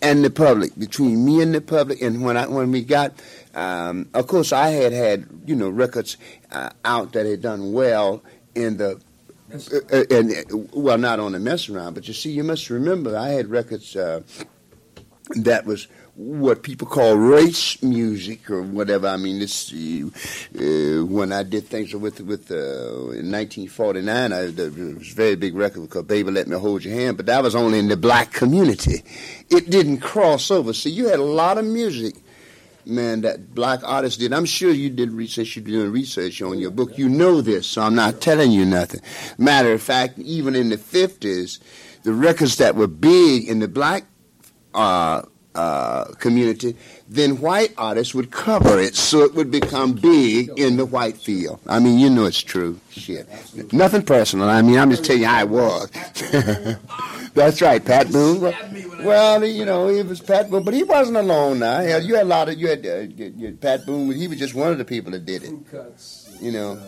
and 0.00 0.24
the 0.24 0.30
public 0.30 0.78
between 0.78 1.24
me 1.24 1.42
and 1.42 1.54
the 1.54 1.60
public. 1.60 2.00
And 2.02 2.22
when 2.22 2.36
I 2.36 2.46
when 2.46 2.70
we 2.70 2.84
got, 2.84 3.12
um, 3.54 4.08
of 4.14 4.26
course, 4.26 4.52
I 4.52 4.68
had 4.70 4.92
had 4.92 5.26
you 5.46 5.56
know 5.56 5.68
records 5.68 6.16
uh, 6.50 6.70
out 6.84 7.12
that 7.14 7.26
had 7.26 7.42
done 7.42 7.72
well 7.72 8.22
in 8.54 8.76
the 8.76 9.00
uh, 9.52 10.04
and 10.10 10.32
uh, 10.32 10.56
well, 10.72 10.98
not 10.98 11.20
on 11.20 11.32
the 11.32 11.38
mess 11.38 11.68
around, 11.68 11.94
but 11.94 12.08
you 12.08 12.14
see, 12.14 12.30
you 12.30 12.44
must 12.44 12.70
remember, 12.70 13.16
I 13.16 13.30
had 13.30 13.48
records 13.48 13.94
uh, 13.96 14.22
that 15.36 15.66
was 15.66 15.88
what 16.22 16.62
people 16.62 16.86
call 16.86 17.16
race 17.16 17.82
music 17.82 18.48
or 18.50 18.62
whatever. 18.62 19.08
I 19.08 19.16
mean, 19.16 19.38
this 19.38 19.72
uh, 19.72 21.04
when 21.04 21.32
I 21.32 21.42
did 21.42 21.66
things 21.66 21.94
with 21.94 22.20
with 22.20 22.50
uh, 22.50 23.10
in 23.12 23.30
1949, 23.30 24.32
I, 24.32 24.42
was 24.44 24.58
a 24.58 24.70
very 25.14 25.34
big 25.34 25.54
record 25.54 25.88
called 25.90 26.06
"Baby 26.06 26.30
Let 26.30 26.48
Me 26.48 26.56
Hold 26.56 26.84
Your 26.84 26.94
Hand," 26.94 27.16
but 27.16 27.26
that 27.26 27.42
was 27.42 27.54
only 27.54 27.78
in 27.78 27.88
the 27.88 27.96
black 27.96 28.32
community. 28.32 29.02
It 29.50 29.70
didn't 29.70 29.98
cross 29.98 30.50
over. 30.50 30.72
So 30.72 30.88
you 30.88 31.08
had 31.08 31.18
a 31.18 31.24
lot 31.24 31.58
of 31.58 31.64
music 31.64 32.14
man, 32.84 33.20
that 33.22 33.54
black 33.54 33.80
artists 33.84 34.18
did. 34.18 34.32
I'm 34.32 34.44
sure 34.44 34.72
you 34.72 34.90
did 34.90 35.12
research. 35.12 35.56
You're 35.56 35.64
doing 35.64 35.92
research 35.92 36.42
on 36.42 36.58
your 36.58 36.70
book. 36.70 36.98
You 36.98 37.08
know 37.08 37.40
this, 37.40 37.66
so 37.66 37.82
I'm 37.82 37.94
not 37.94 38.20
telling 38.20 38.50
you 38.50 38.64
nothing. 38.64 39.00
Matter 39.38 39.72
of 39.72 39.82
fact, 39.82 40.18
even 40.18 40.54
in 40.54 40.68
the 40.68 40.76
50s, 40.76 41.60
the 42.02 42.12
records 42.12 42.56
that 42.56 42.74
were 42.74 42.88
big 42.88 43.48
in 43.48 43.60
the 43.60 43.68
black 43.68 44.04
uh, 44.74 45.22
uh, 45.54 46.04
community, 46.18 46.76
then 47.08 47.40
white 47.40 47.74
artists 47.76 48.14
would 48.14 48.30
cover 48.30 48.78
it 48.80 48.94
so 48.94 49.22
it 49.22 49.34
would 49.34 49.50
become 49.50 49.92
big 49.92 50.50
in 50.58 50.76
the 50.76 50.86
white 50.86 51.16
field. 51.16 51.60
I 51.66 51.78
mean, 51.78 51.98
you 51.98 52.08
know 52.08 52.24
it's 52.24 52.40
true. 52.40 52.80
Shit. 52.90 53.28
Nothing 53.72 54.02
personal. 54.02 54.48
I 54.48 54.62
mean, 54.62 54.78
I'm 54.78 54.90
just 54.90 55.04
telling 55.04 55.22
you 55.22 55.28
how 55.28 55.42
it 55.42 55.48
was. 55.48 55.90
That's 57.34 57.62
right, 57.62 57.82
Pat 57.84 58.10
Boone. 58.12 58.40
Well, 59.04 59.44
you 59.44 59.64
know, 59.64 59.88
it 59.88 60.06
was 60.06 60.20
Pat 60.20 60.50
Boone, 60.50 60.64
but 60.64 60.74
he 60.74 60.82
wasn't 60.82 61.16
alone 61.16 61.60
now. 61.60 61.80
Hell, 61.80 62.02
You 62.02 62.14
had 62.16 62.24
a 62.24 62.28
lot 62.28 62.48
of, 62.48 62.58
you 62.58 62.68
had, 62.68 62.86
uh, 62.86 62.98
you 63.00 63.46
had 63.46 63.60
Pat 63.60 63.86
Boone, 63.86 64.12
he 64.12 64.28
was 64.28 64.38
just 64.38 64.54
one 64.54 64.70
of 64.72 64.78
the 64.78 64.84
people 64.84 65.12
that 65.12 65.24
did 65.24 65.42
it. 65.44 65.52
You 66.40 66.52
know. 66.52 66.82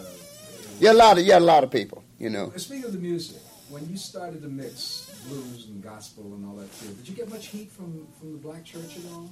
You 0.80 0.88
had 0.88 0.96
a 0.96 0.98
lot 0.98 1.18
of, 1.18 1.24
you 1.24 1.32
had 1.32 1.42
a 1.42 1.44
lot 1.44 1.64
of 1.64 1.70
people, 1.70 2.02
you 2.18 2.30
know. 2.30 2.52
Speaking 2.56 2.84
of 2.84 2.92
the 2.92 2.98
music, 2.98 3.40
when 3.68 3.88
you 3.88 3.96
started 3.96 4.42
to 4.42 4.48
mix 4.48 5.03
blues 5.28 5.66
and 5.66 5.82
gospel 5.82 6.24
and 6.34 6.46
all 6.46 6.56
that 6.56 6.72
too. 6.80 6.88
Did 6.88 7.08
you 7.08 7.14
get 7.14 7.28
much 7.28 7.46
heat 7.46 7.70
from, 7.70 8.06
from 8.18 8.32
the 8.32 8.38
black 8.38 8.64
church 8.64 8.96
at 8.98 9.12
all? 9.12 9.30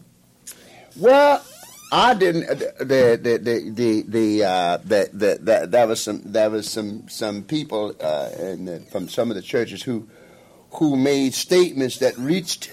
Well, 0.97 1.45
I 1.93 2.15
didn't. 2.15 2.47
The 2.79 3.19
the 3.23 3.39
the 3.39 3.71
the 3.71 4.03
the 4.03 4.45
uh, 4.45 4.77
that 4.85 5.85
was 5.89 6.01
some 6.01 6.23
that 6.27 6.51
was 6.51 6.71
some 6.71 7.09
some 7.09 7.43
people 7.43 7.95
uh, 8.01 8.29
from 8.91 9.09
some 9.09 9.31
of 9.31 9.37
the 9.37 9.43
churches 9.43 9.83
who 9.83 10.09
who 10.73 10.97
made 10.97 11.35
statements 11.35 11.99
that 11.99 12.17
reached 12.17 12.71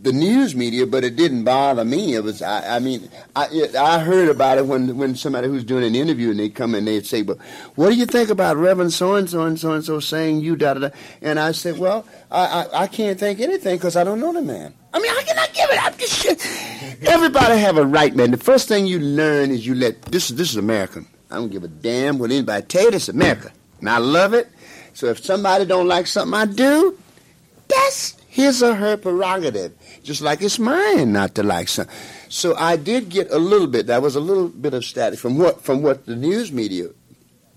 the 0.00 0.12
news 0.12 0.54
media, 0.54 0.86
but 0.86 1.02
it 1.02 1.16
didn't 1.16 1.44
bother 1.44 1.84
me. 1.84 2.14
It 2.14 2.22
was, 2.22 2.40
I, 2.40 2.76
I 2.76 2.78
mean, 2.78 3.10
I, 3.34 3.48
it, 3.50 3.74
I 3.74 3.98
heard 3.98 4.28
about 4.28 4.58
it 4.58 4.66
when 4.66 4.96
when 4.96 5.16
somebody 5.16 5.48
who's 5.48 5.64
doing 5.64 5.84
an 5.84 5.94
interview 5.94 6.30
and 6.30 6.38
they 6.38 6.48
come 6.48 6.74
and 6.74 6.86
they'd 6.86 7.06
say, 7.06 7.22
well, 7.22 7.38
what 7.74 7.90
do 7.90 7.96
you 7.96 8.06
think 8.06 8.30
about 8.30 8.56
Reverend 8.56 8.92
so 8.92 9.14
and 9.16 9.28
so 9.28 9.42
and 9.42 9.58
so 9.58 9.72
and 9.72 9.84
so 9.84 9.98
saying 9.98 10.40
you 10.40 10.54
da 10.56 10.74
da 10.74 10.88
da?" 10.88 10.90
And 11.20 11.40
I 11.40 11.52
said, 11.52 11.78
"Well, 11.78 12.06
I 12.30 12.44
I, 12.46 12.82
I 12.82 12.86
can't 12.86 13.18
think 13.18 13.40
anything 13.40 13.76
because 13.76 13.96
I 13.96 14.04
don't 14.04 14.20
know 14.20 14.32
the 14.32 14.42
man. 14.42 14.74
I 14.92 15.00
mean, 15.00 15.10
I 15.10 15.22
cannot 15.22 15.52
give 15.52 15.70
it 15.70 15.84
up? 15.84 15.96
This. 15.96 17.06
Everybody 17.06 17.58
have 17.58 17.76
a 17.76 17.84
right, 17.84 18.14
man. 18.14 18.30
The 18.30 18.36
first 18.36 18.68
thing 18.68 18.86
you 18.86 19.00
learn 19.00 19.50
is 19.50 19.66
you 19.66 19.74
let 19.74 20.00
this 20.02 20.28
this 20.28 20.50
is 20.50 20.56
American. 20.56 21.06
I 21.30 21.36
don't 21.36 21.50
give 21.50 21.64
a 21.64 21.68
damn 21.68 22.18
what 22.18 22.30
anybody 22.30 22.64
tell 22.66 22.84
you. 22.84 22.90
It's 22.90 23.08
America, 23.08 23.52
and 23.80 23.90
I 23.90 23.98
love 23.98 24.32
it. 24.32 24.48
So 24.94 25.06
if 25.06 25.24
somebody 25.24 25.64
don't 25.64 25.86
like 25.86 26.06
something 26.06 26.34
I 26.34 26.46
do, 26.46 26.98
that's 27.68 28.17
his 28.38 28.62
or 28.62 28.76
her 28.76 28.96
prerogative, 28.96 29.72
just 30.04 30.22
like 30.22 30.40
it's 30.40 30.60
mine 30.60 31.12
not 31.12 31.34
to 31.34 31.42
like 31.42 31.66
something. 31.66 31.92
So 32.28 32.54
I 32.54 32.76
did 32.76 33.08
get 33.08 33.32
a 33.32 33.38
little 33.38 33.66
bit. 33.66 33.88
That 33.88 34.00
was 34.00 34.14
a 34.14 34.20
little 34.20 34.46
bit 34.46 34.74
of 34.74 34.84
static 34.84 35.18
from 35.18 35.38
what 35.38 35.60
from 35.60 35.82
what 35.82 36.06
the 36.06 36.14
news 36.14 36.52
media 36.52 36.90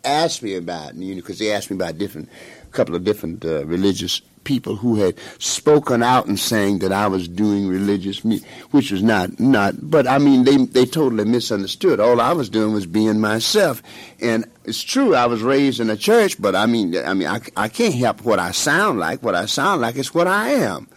asked 0.04 0.42
me 0.42 0.56
about, 0.56 0.96
you 0.96 1.14
know, 1.14 1.22
because 1.22 1.38
they 1.38 1.52
asked 1.52 1.70
me 1.70 1.76
about 1.76 2.00
different, 2.00 2.30
a 2.64 2.72
couple 2.72 2.96
of 2.96 3.04
different 3.04 3.46
uh, 3.46 3.64
religious 3.68 4.24
people 4.44 4.76
who 4.76 4.96
had 4.96 5.16
spoken 5.40 6.04
out 6.04 6.26
and 6.26 6.40
saying 6.40 6.80
that 6.80 6.92
I 6.92 7.08
was 7.08 7.28
doing 7.28 7.68
religious 7.68 8.24
music, 8.26 8.48
which 8.72 8.92
was 8.92 9.04
not 9.04 9.40
not. 9.40 9.76
But 9.90 10.08
I 10.08 10.18
mean, 10.18 10.44
they 10.44 10.58
they 10.58 10.86
totally 10.86 11.26
misunderstood. 11.26 12.00
All 12.00 12.20
I 12.22 12.34
was 12.34 12.50
doing 12.50 12.74
was 12.74 12.86
being 12.86 13.20
myself, 13.20 13.82
and 14.22 14.46
it's 14.66 14.82
true 14.82 15.16
I 15.16 15.26
was 15.26 15.42
raised 15.42 15.80
in 15.80 15.90
a 15.90 15.98
church, 15.98 16.42
but 16.42 16.56
I 16.56 16.66
mean, 16.66 16.98
I 16.98 17.14
mean, 17.14 17.28
I 17.28 17.42
I 17.56 17.68
can't 17.68 17.96
help 17.96 18.24
what 18.24 18.40
I 18.40 18.52
sound 18.52 19.00
like. 19.00 19.24
What 19.24 19.36
I 19.36 19.46
sound 19.46 19.82
like 19.82 19.96
is 19.96 20.14
what 20.14 20.28
I 20.28 20.50
am. 20.50 20.88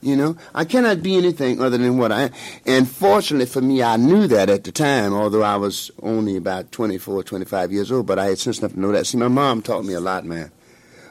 You 0.00 0.16
know, 0.16 0.36
I 0.52 0.64
cannot 0.64 1.00
be 1.00 1.16
anything 1.16 1.60
other 1.60 1.78
than 1.78 1.96
what 1.96 2.10
I 2.10 2.22
am. 2.22 2.30
And 2.66 2.90
fortunately 2.90 3.46
for 3.46 3.60
me, 3.60 3.84
I 3.84 3.96
knew 3.96 4.26
that 4.26 4.50
at 4.50 4.64
the 4.64 4.72
time, 4.72 5.14
although 5.14 5.44
I 5.44 5.54
was 5.54 5.92
only 6.02 6.36
about 6.36 6.72
24, 6.72 7.22
25 7.22 7.70
years 7.70 7.92
old, 7.92 8.06
but 8.06 8.18
I 8.18 8.24
had 8.24 8.40
sense 8.40 8.58
enough 8.58 8.72
to 8.72 8.80
know 8.80 8.90
that. 8.90 9.06
See, 9.06 9.16
my 9.16 9.28
mom 9.28 9.62
taught 9.62 9.84
me 9.84 9.94
a 9.94 10.00
lot, 10.00 10.24
man 10.24 10.50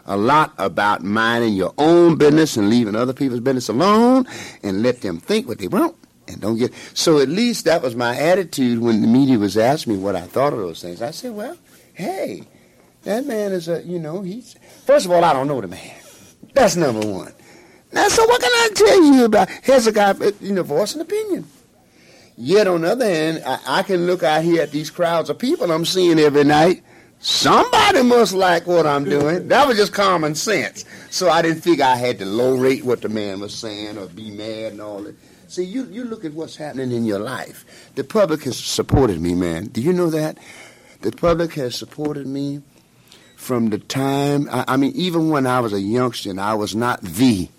a 0.06 0.18
lot 0.18 0.54
about 0.58 1.04
minding 1.04 1.54
your 1.54 1.74
own 1.78 2.16
business 2.16 2.58
and 2.58 2.70
leaving 2.70 2.96
other 2.96 3.14
people's 3.14 3.40
business 3.40 3.70
alone 3.70 4.26
and 4.64 4.82
let 4.82 5.02
them 5.02 5.20
think 5.20 5.48
what 5.48 5.60
they 5.60 5.68
want 5.68 5.96
and 6.28 6.42
don't 6.42 6.58
get 6.58 6.74
so 6.94 7.20
at 7.20 7.30
least 7.30 7.66
that 7.66 7.82
was 7.82 7.96
my 7.96 8.18
attitude 8.18 8.80
when 8.80 9.02
the 9.02 9.08
media 9.08 9.38
was 9.38 9.58
asking 9.58 9.94
me 9.94 10.00
what 10.00 10.16
I 10.16 10.22
thought 10.22 10.54
of 10.54 10.60
those 10.60 10.82
things. 10.82 11.02
I 11.02 11.12
said, 11.12 11.34
Well, 11.34 11.58
hey, 11.94 12.44
that 13.04 13.26
man 13.26 13.52
is 13.52 13.68
a 13.68 13.82
you 13.84 14.00
know, 14.00 14.22
he's 14.22 14.56
first 14.86 15.06
of 15.06 15.12
all 15.12 15.24
I 15.24 15.34
don't 15.34 15.48
know 15.48 15.62
the 15.62 15.68
man. 15.68 15.96
That's 16.54 16.76
number 16.76 17.06
one. 17.06 17.34
Now 17.92 18.08
so 18.08 18.26
what 18.26 18.42
can 18.42 18.52
I 18.52 18.70
tell 18.74 19.04
you 19.04 19.26
about 19.26 19.50
here's 19.50 19.88
a 19.88 19.92
guy 19.92 20.14
you 20.40 20.54
know, 20.54 20.64
voice 20.64 20.96
an 20.96 21.02
opinion. 21.02 21.48
Yet 22.38 22.66
on 22.68 22.82
the 22.82 22.92
other 22.92 23.06
hand, 23.06 23.44
I, 23.46 23.60
I 23.68 23.84
can 23.84 24.08
look 24.08 24.24
out 24.24 24.44
here 24.44 24.64
at 24.64 24.72
these 24.72 24.90
crowds 24.90 25.30
of 25.30 25.38
people 25.38 25.72
I'm 25.72 25.86
seeing 25.86 26.18
every 26.18 26.44
night 26.44 26.84
Somebody 27.24 28.02
must 28.02 28.34
like 28.34 28.66
what 28.66 28.88
I'm 28.88 29.04
doing. 29.04 29.48
That 29.48 29.68
was 29.68 29.78
just 29.78 29.94
common 29.94 30.34
sense. 30.34 30.86
So 31.12 31.30
I 31.30 31.44
didn't 31.44 31.62
figure 31.62 31.86
I 31.86 31.96
had 31.96 32.18
to 32.18 32.26
low 32.26 32.58
rate 32.58 32.84
what 32.84 33.02
the 33.02 33.10
man 33.10 33.40
was 33.40 33.54
saying 33.54 34.00
or 34.00 34.08
be 34.08 34.32
mad 34.32 34.72
and 34.72 34.82
all 34.82 35.04
that. 35.04 35.16
See, 35.48 35.64
you, 35.64 35.86
you 35.92 36.04
look 36.04 36.26
at 36.26 36.34
what's 36.34 36.56
happening 36.56 36.92
in 36.92 37.06
your 37.06 37.20
life. 37.20 37.92
The 37.94 38.04
public 38.04 38.44
has 38.46 38.58
supported 38.58 39.22
me, 39.22 39.36
man. 39.36 39.68
Do 39.68 39.82
you 39.82 39.94
know 39.94 40.10
that? 40.10 40.40
The 41.02 41.12
public 41.12 41.54
has 41.54 41.76
supported 41.76 42.26
me 42.26 42.64
from 43.36 43.70
the 43.70 43.78
time, 43.78 44.48
I, 44.52 44.66
I 44.70 44.78
mean, 44.78 44.94
even 44.96 45.30
when 45.30 45.46
I 45.46 45.60
was 45.60 45.74
a 45.74 45.82
youngster 45.82 46.34
I 46.40 46.56
was 46.56 46.76
not 46.76 47.02
the 47.02 47.50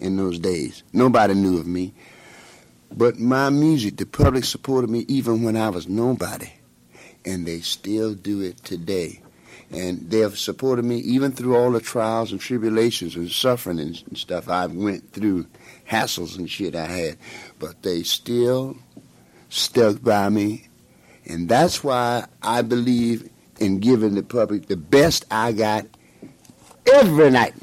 in 0.00 0.16
those 0.16 0.40
days. 0.40 0.82
Nobody 0.92 1.34
knew 1.34 1.58
of 1.58 1.66
me. 1.66 1.94
But 2.90 3.20
my 3.20 3.50
music, 3.50 3.98
the 3.98 4.06
public 4.06 4.44
supported 4.44 4.90
me 4.90 5.04
even 5.06 5.44
when 5.44 5.56
I 5.56 5.68
was 5.68 5.86
nobody 5.86 6.50
and 7.26 7.44
they 7.44 7.60
still 7.60 8.14
do 8.14 8.40
it 8.40 8.62
today. 8.64 9.20
And 9.70 10.08
they 10.08 10.20
have 10.20 10.38
supported 10.38 10.84
me 10.84 10.98
even 10.98 11.32
through 11.32 11.56
all 11.56 11.72
the 11.72 11.80
trials 11.80 12.30
and 12.30 12.40
tribulations 12.40 13.16
and 13.16 13.28
suffering 13.28 13.80
and, 13.80 14.16
stuff 14.16 14.48
I 14.48 14.66
went 14.66 15.12
through, 15.12 15.46
hassles 15.90 16.38
and 16.38 16.48
shit 16.48 16.76
I 16.76 16.86
had. 16.86 17.18
But 17.58 17.82
they 17.82 18.04
still 18.04 18.76
stuck 19.48 20.00
by 20.02 20.28
me. 20.28 20.68
And 21.26 21.48
that's 21.48 21.82
why 21.82 22.26
I 22.42 22.62
believe 22.62 23.28
in 23.58 23.80
giving 23.80 24.14
the 24.14 24.22
public 24.22 24.66
the 24.66 24.76
best 24.76 25.24
I 25.32 25.50
got 25.50 25.86
every 26.92 27.30
night. 27.30 27.54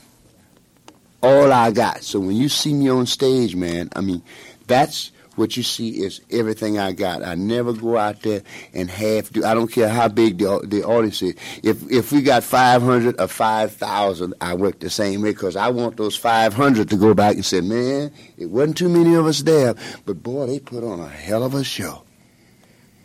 All 1.21 1.53
I 1.53 1.71
got. 1.71 2.03
So 2.03 2.19
when 2.19 2.35
you 2.35 2.49
see 2.49 2.73
me 2.73 2.89
on 2.89 3.05
stage, 3.05 3.55
man, 3.55 3.89
I 3.95 4.01
mean, 4.01 4.21
that's 4.67 5.12
what 5.35 5.57
you 5.57 5.63
see 5.63 6.03
is 6.03 6.21
everything 6.29 6.77
I 6.77 6.91
got. 6.91 7.23
I 7.23 7.35
never 7.35 7.73
go 7.73 7.97
out 7.97 8.21
there 8.21 8.43
and 8.73 8.89
half 8.89 9.31
do. 9.31 9.43
I 9.43 9.53
don't 9.53 9.71
care 9.71 9.89
how 9.89 10.07
big 10.07 10.37
the 10.37 10.59
the 10.63 10.83
audience 10.83 11.21
is. 11.21 11.35
If 11.63 11.89
if 11.91 12.11
we 12.11 12.21
got 12.21 12.43
500 12.43 13.19
or 13.19 13.27
5,000, 13.27 14.33
I 14.41 14.53
work 14.53 14.79
the 14.79 14.89
same 14.89 15.21
way 15.21 15.31
because 15.31 15.55
I 15.55 15.69
want 15.69 15.97
those 15.97 16.15
500 16.15 16.89
to 16.89 16.95
go 16.97 17.13
back 17.13 17.35
and 17.35 17.45
say, 17.45 17.61
man, 17.61 18.11
it 18.37 18.47
wasn't 18.49 18.77
too 18.77 18.89
many 18.89 19.13
of 19.15 19.25
us 19.25 19.41
there, 19.41 19.75
but 20.05 20.21
boy, 20.21 20.47
they 20.47 20.59
put 20.59 20.83
on 20.83 20.99
a 20.99 21.09
hell 21.09 21.43
of 21.43 21.53
a 21.55 21.63
show. 21.63 22.03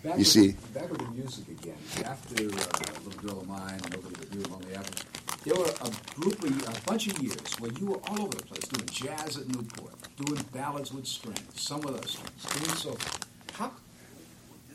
Back 0.05 0.15
You 0.15 0.19
with- 0.19 0.27
see. 0.29 0.55
Back 0.75 0.91
with 0.91 0.99
the 1.01 1.11
music 1.11 1.49
again. 1.49 1.75
After 2.05 2.45
uh, 2.45 2.49
Little 2.49 3.21
Girl 3.23 3.41
of 3.41 3.49
Mine, 3.49 3.81
Nobody 3.91 4.15
But 4.19 4.35
You, 4.35 4.43
Lonely 4.43 4.75
Avenue, 4.75 5.03
there 5.49 5.57
were 5.57 5.65
a 5.65 6.21
group 6.21 6.43
of, 6.43 6.77
a 6.77 6.81
bunch 6.83 7.07
of 7.07 7.19
years 7.23 7.55
where 7.59 7.71
you 7.81 7.87
were 7.87 8.01
all 8.09 8.23
over 8.23 8.37
the 8.37 8.43
place, 8.43 8.65
doing 8.69 8.87
jazz 8.89 9.39
at 9.39 9.49
Newport, 9.49 9.95
doing 10.17 10.45
ballads 10.53 10.93
with 10.93 11.07
strings, 11.07 11.41
some 11.55 11.81
with 11.81 11.99
those 11.99 12.19
strings, 12.19 12.65
doing 12.65 12.77
so. 12.77 12.99
How, 13.55 13.73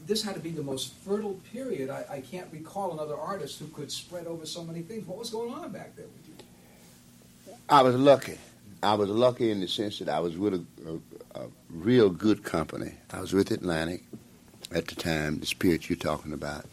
this 0.07 0.23
had 0.23 0.33
to 0.33 0.39
be 0.39 0.49
the 0.49 0.63
most 0.63 0.93
fertile 1.05 1.39
period. 1.51 1.91
I, 1.91 2.05
I 2.09 2.21
can't 2.21 2.47
recall 2.51 2.91
another 2.91 3.15
artist 3.15 3.59
who 3.59 3.67
could 3.67 3.91
spread 3.91 4.25
over 4.25 4.47
so 4.47 4.63
many 4.63 4.81
things. 4.81 5.07
What 5.07 5.19
was 5.19 5.29
going 5.29 5.53
on 5.53 5.71
back 5.71 5.95
there 5.95 6.07
with 6.07 6.27
you? 6.27 7.53
I 7.69 7.83
was 7.83 7.95
lucky. 7.95 8.39
I 8.81 8.95
was 8.95 9.09
lucky 9.09 9.51
in 9.51 9.61
the 9.61 9.67
sense 9.67 9.99
that 9.99 10.09
I 10.09 10.19
was 10.19 10.37
with 10.37 10.55
a, 10.55 10.65
a, 10.87 11.43
a 11.43 11.47
real 11.69 12.09
good 12.09 12.43
company. 12.43 12.93
I 13.11 13.21
was 13.21 13.31
with 13.31 13.51
Atlantic 13.51 14.03
at 14.73 14.87
the 14.87 14.95
time, 14.95 15.39
the 15.39 15.45
spirit 15.45 15.87
you're 15.87 15.97
talking 15.97 16.33
about. 16.33 16.65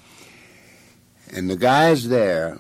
And 1.32 1.50
the 1.50 1.56
guys 1.56 2.08
there, 2.08 2.58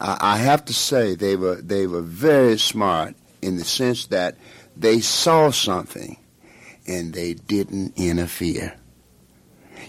I, 0.00 0.36
have 0.36 0.64
to 0.66 0.74
say, 0.74 1.14
they 1.14 1.36
were 1.36 1.56
they 1.56 1.86
were 1.86 2.02
very 2.02 2.56
smart 2.58 3.14
in 3.42 3.56
the 3.56 3.64
sense 3.64 4.06
that 4.06 4.36
they 4.76 5.00
saw 5.00 5.50
something 5.50 6.16
and 6.86 7.12
they 7.12 7.34
didn't 7.34 7.94
interfere. 7.96 8.74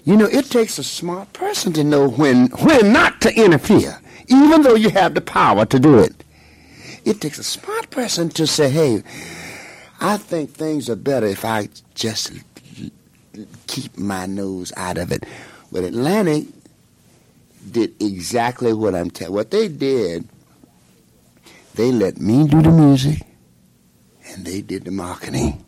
You 0.04 0.17
know, 0.17 0.26
it 0.26 0.45
takes 0.45 0.80
a 0.80 0.84
smart 0.84 1.34
person 1.34 1.74
to 1.74 1.84
know 1.84 2.10
when 2.10 2.48
when 2.48 2.91
not 2.91 3.22
to 3.22 3.34
interfere, 3.34 4.00
even 4.28 4.63
though 4.63 4.76
you 4.76 4.89
have 4.89 5.13
the 5.13 5.22
power 5.22 5.65
to 5.65 5.80
do 5.80 6.00
it. 6.00 6.24
It 7.06 7.22
takes 7.22 7.39
a 7.39 7.43
smart 7.43 7.89
person 7.91 8.30
to 8.30 8.45
say, 8.45 8.69
hey, 8.69 9.04
I 10.02 10.17
think 10.17 10.52
things 10.52 10.89
are 10.89 10.95
better 10.95 11.28
if 11.28 11.45
I 11.45 11.69
just 11.95 12.34
keep 13.67 13.98
my 13.98 14.26
nose 14.26 14.74
out 14.76 14.98
of 14.98 15.12
it. 15.12 15.24
But 15.72 15.84
Atlantic 15.84 16.48
did 17.60 18.02
exactly 18.02 18.74
what 18.74 18.95
I'm 18.95 19.12
telling. 19.12 19.34
What 19.34 19.52
they 19.52 19.67
did, 19.67 20.28
they 21.76 21.91
let 21.91 22.17
me 22.17 22.48
do 22.48 22.62
the 22.62 22.72
music, 22.72 23.22
and 24.28 24.45
they 24.45 24.62
did 24.62 24.86
the 24.86 24.91
marketing, 24.91 25.65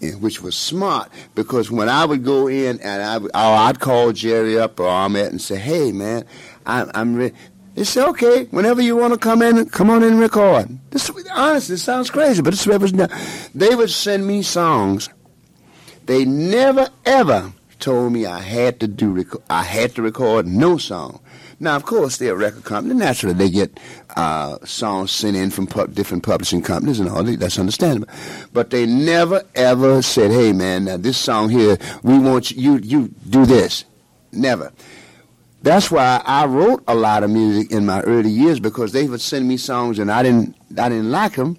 and, 0.00 0.20
which 0.22 0.42
was 0.42 0.54
smart 0.54 1.10
because 1.34 1.70
when 1.70 1.88
I 1.88 2.04
would 2.04 2.24
go 2.24 2.48
in 2.48 2.80
and 2.80 3.02
I 3.02 3.18
would, 3.18 3.30
oh, 3.34 3.54
I'd 3.54 3.80
call 3.80 4.12
Jerry 4.12 4.58
up 4.58 4.78
or 4.80 4.88
Ahmet 4.88 5.30
and 5.30 5.40
say, 5.40 5.56
"Hey, 5.56 5.92
man, 5.92 6.24
I'm, 6.66 6.90
I'm 6.94 7.16
ready." 7.16 7.34
They 7.74 7.84
say, 7.84 8.02
"Okay, 8.02 8.44
whenever 8.50 8.82
you 8.82 8.96
want 8.96 9.14
to 9.14 9.18
come 9.18 9.42
in, 9.42 9.68
come 9.70 9.90
on 9.90 10.02
in 10.02 10.10
and 10.10 10.20
record." 10.20 10.78
This, 10.90 11.10
honestly, 11.32 11.74
it 11.74 11.78
sounds 11.78 12.10
crazy, 12.10 12.42
but 12.42 12.50
this 12.50 12.66
was 12.66 12.92
they 13.54 13.74
would 13.74 13.90
send 13.90 14.26
me 14.26 14.42
songs. 14.42 15.08
They 16.06 16.24
never 16.24 16.88
ever 17.06 17.52
told 17.82 18.12
me 18.12 18.24
I 18.24 18.38
had 18.38 18.80
to 18.80 18.86
do 18.86 19.10
rec- 19.10 19.42
I 19.50 19.64
had 19.64 19.94
to 19.96 20.02
record 20.02 20.46
no 20.46 20.78
song. 20.78 21.20
Now, 21.60 21.76
of 21.76 21.84
course, 21.84 22.16
they're 22.16 22.32
a 22.32 22.36
record 22.36 22.64
company. 22.64 22.94
Naturally, 22.94 23.34
they 23.34 23.50
get 23.50 23.78
uh, 24.16 24.58
songs 24.64 25.10
sent 25.10 25.36
in 25.36 25.50
from 25.50 25.66
pub- 25.66 25.94
different 25.94 26.22
publishing 26.22 26.62
companies 26.62 26.98
and 26.98 27.08
all 27.08 27.22
that. 27.22 27.38
That's 27.38 27.58
understandable. 27.58 28.08
But 28.52 28.70
they 28.70 28.86
never 28.86 29.42
ever 29.54 30.00
said, 30.00 30.30
"Hey, 30.30 30.52
man, 30.52 30.86
now 30.86 30.96
this 30.96 31.18
song 31.18 31.50
here, 31.50 31.76
we 32.02 32.18
want 32.18 32.52
you 32.52 32.78
you 32.78 33.08
do 33.28 33.44
this." 33.44 33.84
Never. 34.32 34.72
That's 35.62 35.90
why 35.90 36.22
I 36.24 36.46
wrote 36.46 36.82
a 36.88 36.94
lot 36.94 37.22
of 37.22 37.30
music 37.30 37.70
in 37.70 37.86
my 37.86 38.00
early 38.02 38.30
years 38.30 38.58
because 38.58 38.92
they 38.92 39.06
would 39.06 39.20
send 39.20 39.46
me 39.46 39.56
songs 39.56 39.98
and 39.98 40.10
I 40.10 40.22
didn't 40.22 40.56
I 40.78 40.88
didn't 40.88 41.10
like 41.12 41.36
them, 41.36 41.58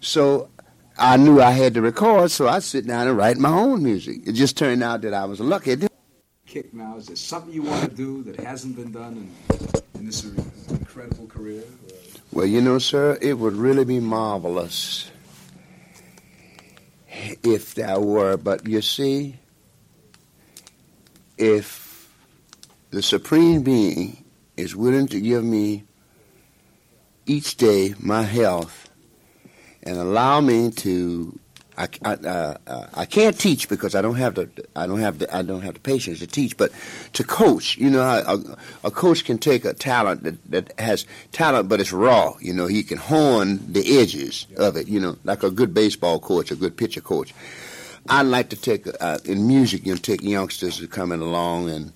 so 0.00 0.48
I 0.98 1.16
knew 1.16 1.40
I 1.40 1.50
had 1.50 1.74
to 1.74 1.80
record. 1.80 2.30
So 2.30 2.48
I'd 2.48 2.62
sit 2.62 2.86
down 2.86 3.08
and 3.08 3.16
write 3.16 3.38
my 3.38 3.50
own 3.50 3.82
music. 3.82 4.26
It 4.26 4.32
just 4.32 4.56
turned 4.56 4.82
out 4.82 5.02
that 5.02 5.14
I 5.14 5.24
was 5.24 5.40
lucky. 5.40 5.76
Kick 6.46 6.74
now. 6.74 6.96
Is 6.96 7.06
there 7.06 7.16
something 7.16 7.52
you 7.52 7.62
want 7.62 7.88
to 7.88 7.96
do 7.96 8.22
that 8.24 8.40
hasn't 8.40 8.76
been 8.76 8.92
done 8.92 9.30
in, 9.48 10.00
in 10.00 10.06
this 10.06 10.24
incredible 10.68 11.26
career? 11.26 11.62
Well, 12.32 12.46
you 12.46 12.60
know, 12.60 12.78
sir, 12.78 13.18
it 13.20 13.34
would 13.34 13.54
really 13.54 13.84
be 13.84 14.00
marvelous 14.00 15.10
if 17.42 17.74
there 17.74 17.98
were. 17.98 18.36
But 18.36 18.66
you 18.66 18.82
see, 18.82 19.36
if 21.38 22.08
the 22.90 23.02
Supreme 23.02 23.62
Being 23.62 24.24
is 24.56 24.76
willing 24.76 25.06
to 25.08 25.20
give 25.20 25.44
me 25.44 25.84
each 27.26 27.56
day 27.56 27.94
my 27.98 28.22
health 28.22 28.89
and 29.82 29.96
allow 29.96 30.40
me 30.40 30.70
to. 30.70 31.38
I, 31.78 31.88
I, 32.04 32.12
uh, 32.12 32.56
uh, 32.66 32.86
I 32.92 33.06
can't 33.06 33.38
teach 33.38 33.66
because 33.66 33.94
I 33.94 34.02
don't 34.02 34.16
have 34.16 34.34
the 34.34 34.50
I 34.76 34.86
don't 34.86 34.98
have 34.98 35.18
the 35.18 35.34
I 35.34 35.40
don't 35.40 35.62
have 35.62 35.74
the 35.74 35.80
patience 35.80 36.18
to 36.18 36.26
teach, 36.26 36.56
but 36.58 36.72
to 37.14 37.24
coach, 37.24 37.78
you 37.78 37.88
know, 37.88 38.02
a, 38.02 38.86
a 38.86 38.90
coach 38.90 39.24
can 39.24 39.38
take 39.38 39.64
a 39.64 39.72
talent 39.72 40.24
that, 40.24 40.50
that 40.50 40.78
has 40.78 41.06
talent, 41.32 41.70
but 41.70 41.80
it's 41.80 41.92
raw. 41.92 42.34
You 42.38 42.52
know, 42.52 42.66
he 42.66 42.82
can 42.82 42.98
hone 42.98 43.60
the 43.72 43.98
edges 43.98 44.46
of 44.58 44.76
it. 44.76 44.88
You 44.88 45.00
know, 45.00 45.16
like 45.24 45.42
a 45.42 45.50
good 45.50 45.72
baseball 45.72 46.18
coach, 46.18 46.50
a 46.50 46.56
good 46.56 46.76
pitcher 46.76 47.00
coach. 47.00 47.32
I 48.08 48.22
like 48.22 48.50
to 48.50 48.56
take 48.56 48.86
uh, 49.00 49.18
in 49.24 49.46
music, 49.46 49.86
you 49.86 49.92
know, 49.92 49.98
take 49.98 50.22
youngsters 50.22 50.78
who 50.78 50.86
coming 50.86 51.20
along 51.20 51.70
and 51.70 51.92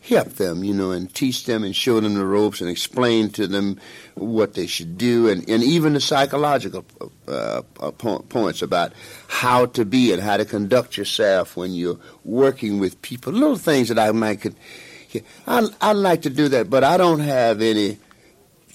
help 0.00 0.28
them, 0.34 0.64
you 0.64 0.72
know, 0.72 0.90
and 0.90 1.12
teach 1.14 1.44
them 1.44 1.62
and 1.62 1.76
show 1.76 2.00
them 2.00 2.14
the 2.14 2.24
ropes 2.24 2.60
and 2.60 2.70
explain 2.70 3.30
to 3.30 3.46
them 3.46 3.78
what 4.14 4.54
they 4.54 4.66
should 4.66 4.96
do, 4.96 5.28
and, 5.28 5.48
and 5.48 5.62
even 5.62 5.92
the 5.92 6.00
psychological 6.00 6.84
uh, 7.28 7.62
uh, 7.80 7.90
points 7.92 8.62
about 8.62 8.92
how 9.28 9.66
to 9.66 9.84
be 9.84 10.12
and 10.12 10.22
how 10.22 10.36
to 10.36 10.44
conduct 10.44 10.96
yourself 10.96 11.56
when 11.56 11.72
you're 11.72 11.98
working 12.24 12.78
with 12.78 13.00
people. 13.02 13.32
Little 13.32 13.56
things 13.56 13.88
that 13.88 13.98
I 13.98 14.12
might 14.12 14.40
could. 14.40 14.54
I 15.46 15.68
I 15.80 15.92
like 15.92 16.22
to 16.22 16.30
do 16.30 16.48
that, 16.48 16.70
but 16.70 16.84
I 16.84 16.96
don't 16.96 17.20
have 17.20 17.60
any 17.60 17.98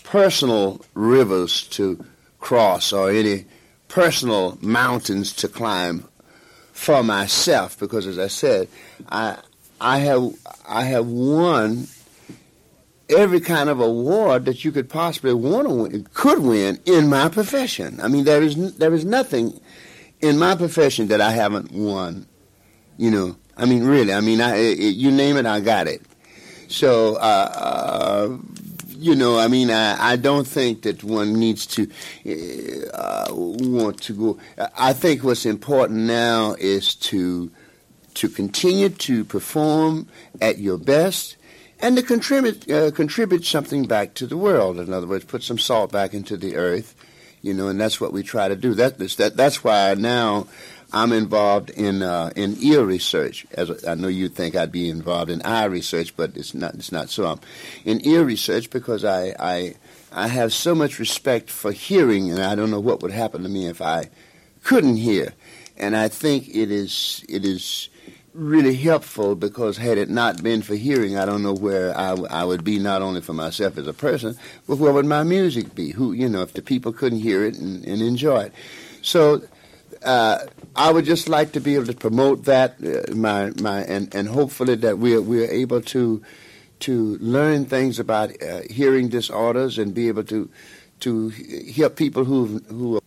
personal 0.03 0.81
rivers 0.93 1.63
to 1.69 2.03
cross 2.39 2.93
or 2.93 3.09
any 3.09 3.45
personal 3.87 4.57
mountains 4.61 5.33
to 5.33 5.47
climb 5.47 6.07
for 6.73 7.01
myself 7.01 7.79
because, 7.79 8.05
as 8.05 8.19
I 8.19 8.27
said, 8.27 8.67
I 9.07 9.37
I 9.79 9.99
have 9.99 10.33
I 10.67 10.83
have 10.83 11.07
won 11.07 11.87
every 13.09 13.39
kind 13.39 13.69
of 13.69 13.79
award 13.79 14.45
that 14.45 14.65
you 14.65 14.71
could 14.71 14.89
possibly 14.89 15.33
want 15.33 15.67
to 15.67 15.73
win, 15.73 16.07
could 16.13 16.39
win 16.39 16.79
in 16.85 17.09
my 17.09 17.29
profession. 17.29 17.99
I 18.01 18.07
mean, 18.07 18.23
there 18.23 18.41
is 18.41 18.77
there 18.77 18.93
is 18.93 19.05
nothing 19.05 19.59
in 20.21 20.37
my 20.37 20.55
profession 20.55 21.07
that 21.07 21.21
I 21.21 21.31
haven't 21.31 21.71
won. 21.71 22.25
You 22.97 23.11
know, 23.11 23.35
I 23.57 23.65
mean, 23.65 23.83
really, 23.83 24.13
I 24.13 24.21
mean, 24.21 24.41
I, 24.41 24.55
I 24.55 24.69
you 24.69 25.11
name 25.11 25.37
it, 25.37 25.45
I 25.45 25.59
got 25.59 25.87
it. 25.87 26.01
So, 26.67 27.15
uh, 27.15 27.19
uh, 27.19 28.37
you 28.89 29.15
know, 29.15 29.37
I 29.37 29.47
mean, 29.47 29.69
I, 29.69 30.13
I 30.13 30.15
don't 30.15 30.47
think 30.47 30.83
that 30.83 31.03
one 31.03 31.33
needs 31.33 31.67
to 31.67 31.87
uh, 32.93 33.27
want 33.29 34.01
to 34.03 34.13
go. 34.13 34.39
I 34.75 34.93
think 34.93 35.23
what's 35.23 35.45
important 35.45 35.99
now 35.99 36.55
is 36.57 36.95
to 36.95 37.51
to 38.15 38.29
continue 38.29 38.89
to 38.89 39.23
perform 39.23 40.07
at 40.41 40.57
your 40.57 40.77
best 40.77 41.37
and 41.79 41.97
to 41.97 42.03
contribute 42.03 42.69
uh, 42.69 42.91
contribute 42.91 43.45
something 43.45 43.85
back 43.85 44.13
to 44.15 44.27
the 44.27 44.37
world. 44.37 44.79
In 44.79 44.93
other 44.93 45.07
words, 45.07 45.25
put 45.25 45.43
some 45.43 45.59
salt 45.59 45.91
back 45.91 46.13
into 46.13 46.37
the 46.37 46.55
earth, 46.55 46.95
you 47.41 47.53
know, 47.53 47.67
and 47.67 47.79
that's 47.79 47.99
what 48.01 48.13
we 48.13 48.23
try 48.23 48.47
to 48.47 48.55
do. 48.55 48.73
That, 48.73 48.97
that 48.97 49.37
that's 49.37 49.63
why 49.63 49.93
now 49.93 50.47
I'm 50.93 51.11
involved 51.11 51.69
in 51.71 52.01
uh, 52.01 52.31
in 52.35 52.55
ear 52.61 52.83
research. 52.83 53.45
As 53.53 53.85
I 53.85 53.95
know 53.95 54.07
you 54.07 54.29
think 54.29 54.55
I'd 54.55 54.71
be 54.71 54.89
involved 54.89 55.29
in 55.29 55.41
eye 55.41 55.65
research, 55.65 56.15
but 56.15 56.37
it's 56.37 56.53
not 56.53 56.75
it's 56.75 56.91
not 56.91 57.09
so. 57.09 57.25
I'm 57.27 57.39
in 57.83 58.05
ear 58.07 58.23
research 58.23 58.69
because 58.69 59.03
I 59.03 59.35
I 59.39 59.75
I 60.11 60.27
have 60.29 60.53
so 60.53 60.73
much 60.73 60.97
respect 60.99 61.49
for 61.49 61.73
hearing, 61.73 62.31
and 62.31 62.41
I 62.41 62.55
don't 62.55 62.71
know 62.71 62.79
what 62.79 63.01
would 63.01 63.11
happen 63.11 63.43
to 63.43 63.49
me 63.49 63.67
if 63.67 63.81
I 63.81 64.09
couldn't 64.63 64.97
hear. 64.97 65.33
And 65.77 65.97
I 65.97 66.07
think 66.07 66.47
it 66.47 66.71
is 66.71 67.25
it 67.27 67.43
is 67.43 67.89
really 68.35 68.75
helpful 68.75 69.35
because 69.35 69.77
had 69.77 69.97
it 69.97 70.09
not 70.09 70.43
been 70.43 70.61
for 70.61 70.75
hearing, 70.75 71.17
I 71.17 71.25
don't 71.25 71.41
know 71.41 71.53
where 71.53 71.97
I, 71.97 72.11
I 72.11 72.43
would 72.43 72.63
be, 72.63 72.77
not 72.77 73.01
only 73.01 73.21
for 73.21 73.33
myself 73.33 73.77
as 73.77 73.87
a 73.87 73.93
person, 73.93 74.37
but 74.67 74.77
where 74.77 74.91
would 74.91 75.05
my 75.05 75.23
music 75.23 75.73
be? 75.73 75.91
Who, 75.91 76.11
you 76.11 76.27
know, 76.27 76.41
if 76.41 76.53
the 76.53 76.61
people 76.61 76.91
couldn't 76.91 77.19
hear 77.19 77.45
it 77.45 77.57
and, 77.57 77.85
and 77.85 78.01
enjoy 78.01 78.43
it. 78.43 78.53
So 79.01 79.41
uh, 80.03 80.39
I 80.75 80.91
would 80.91 81.05
just 81.05 81.29
like 81.29 81.53
to 81.53 81.61
be 81.61 81.75
able 81.75 81.85
to 81.87 81.93
promote 81.93 82.45
that, 82.45 82.75
uh, 82.83 83.13
my, 83.15 83.51
my, 83.61 83.81
and, 83.83 84.13
and 84.13 84.27
hopefully 84.27 84.75
that 84.75 84.97
we're, 84.99 85.21
we're 85.21 85.49
able 85.49 85.81
to, 85.81 86.21
to 86.81 87.17
learn 87.21 87.65
things 87.65 87.99
about 87.99 88.31
uh, 88.43 88.61
hearing 88.69 89.07
disorders 89.07 89.77
and 89.77 89.93
be 89.93 90.09
able 90.09 90.25
to, 90.25 90.49
to 90.99 91.29
help 91.75 91.95
people 91.95 92.25
who, 92.25 92.59
who 92.69 93.01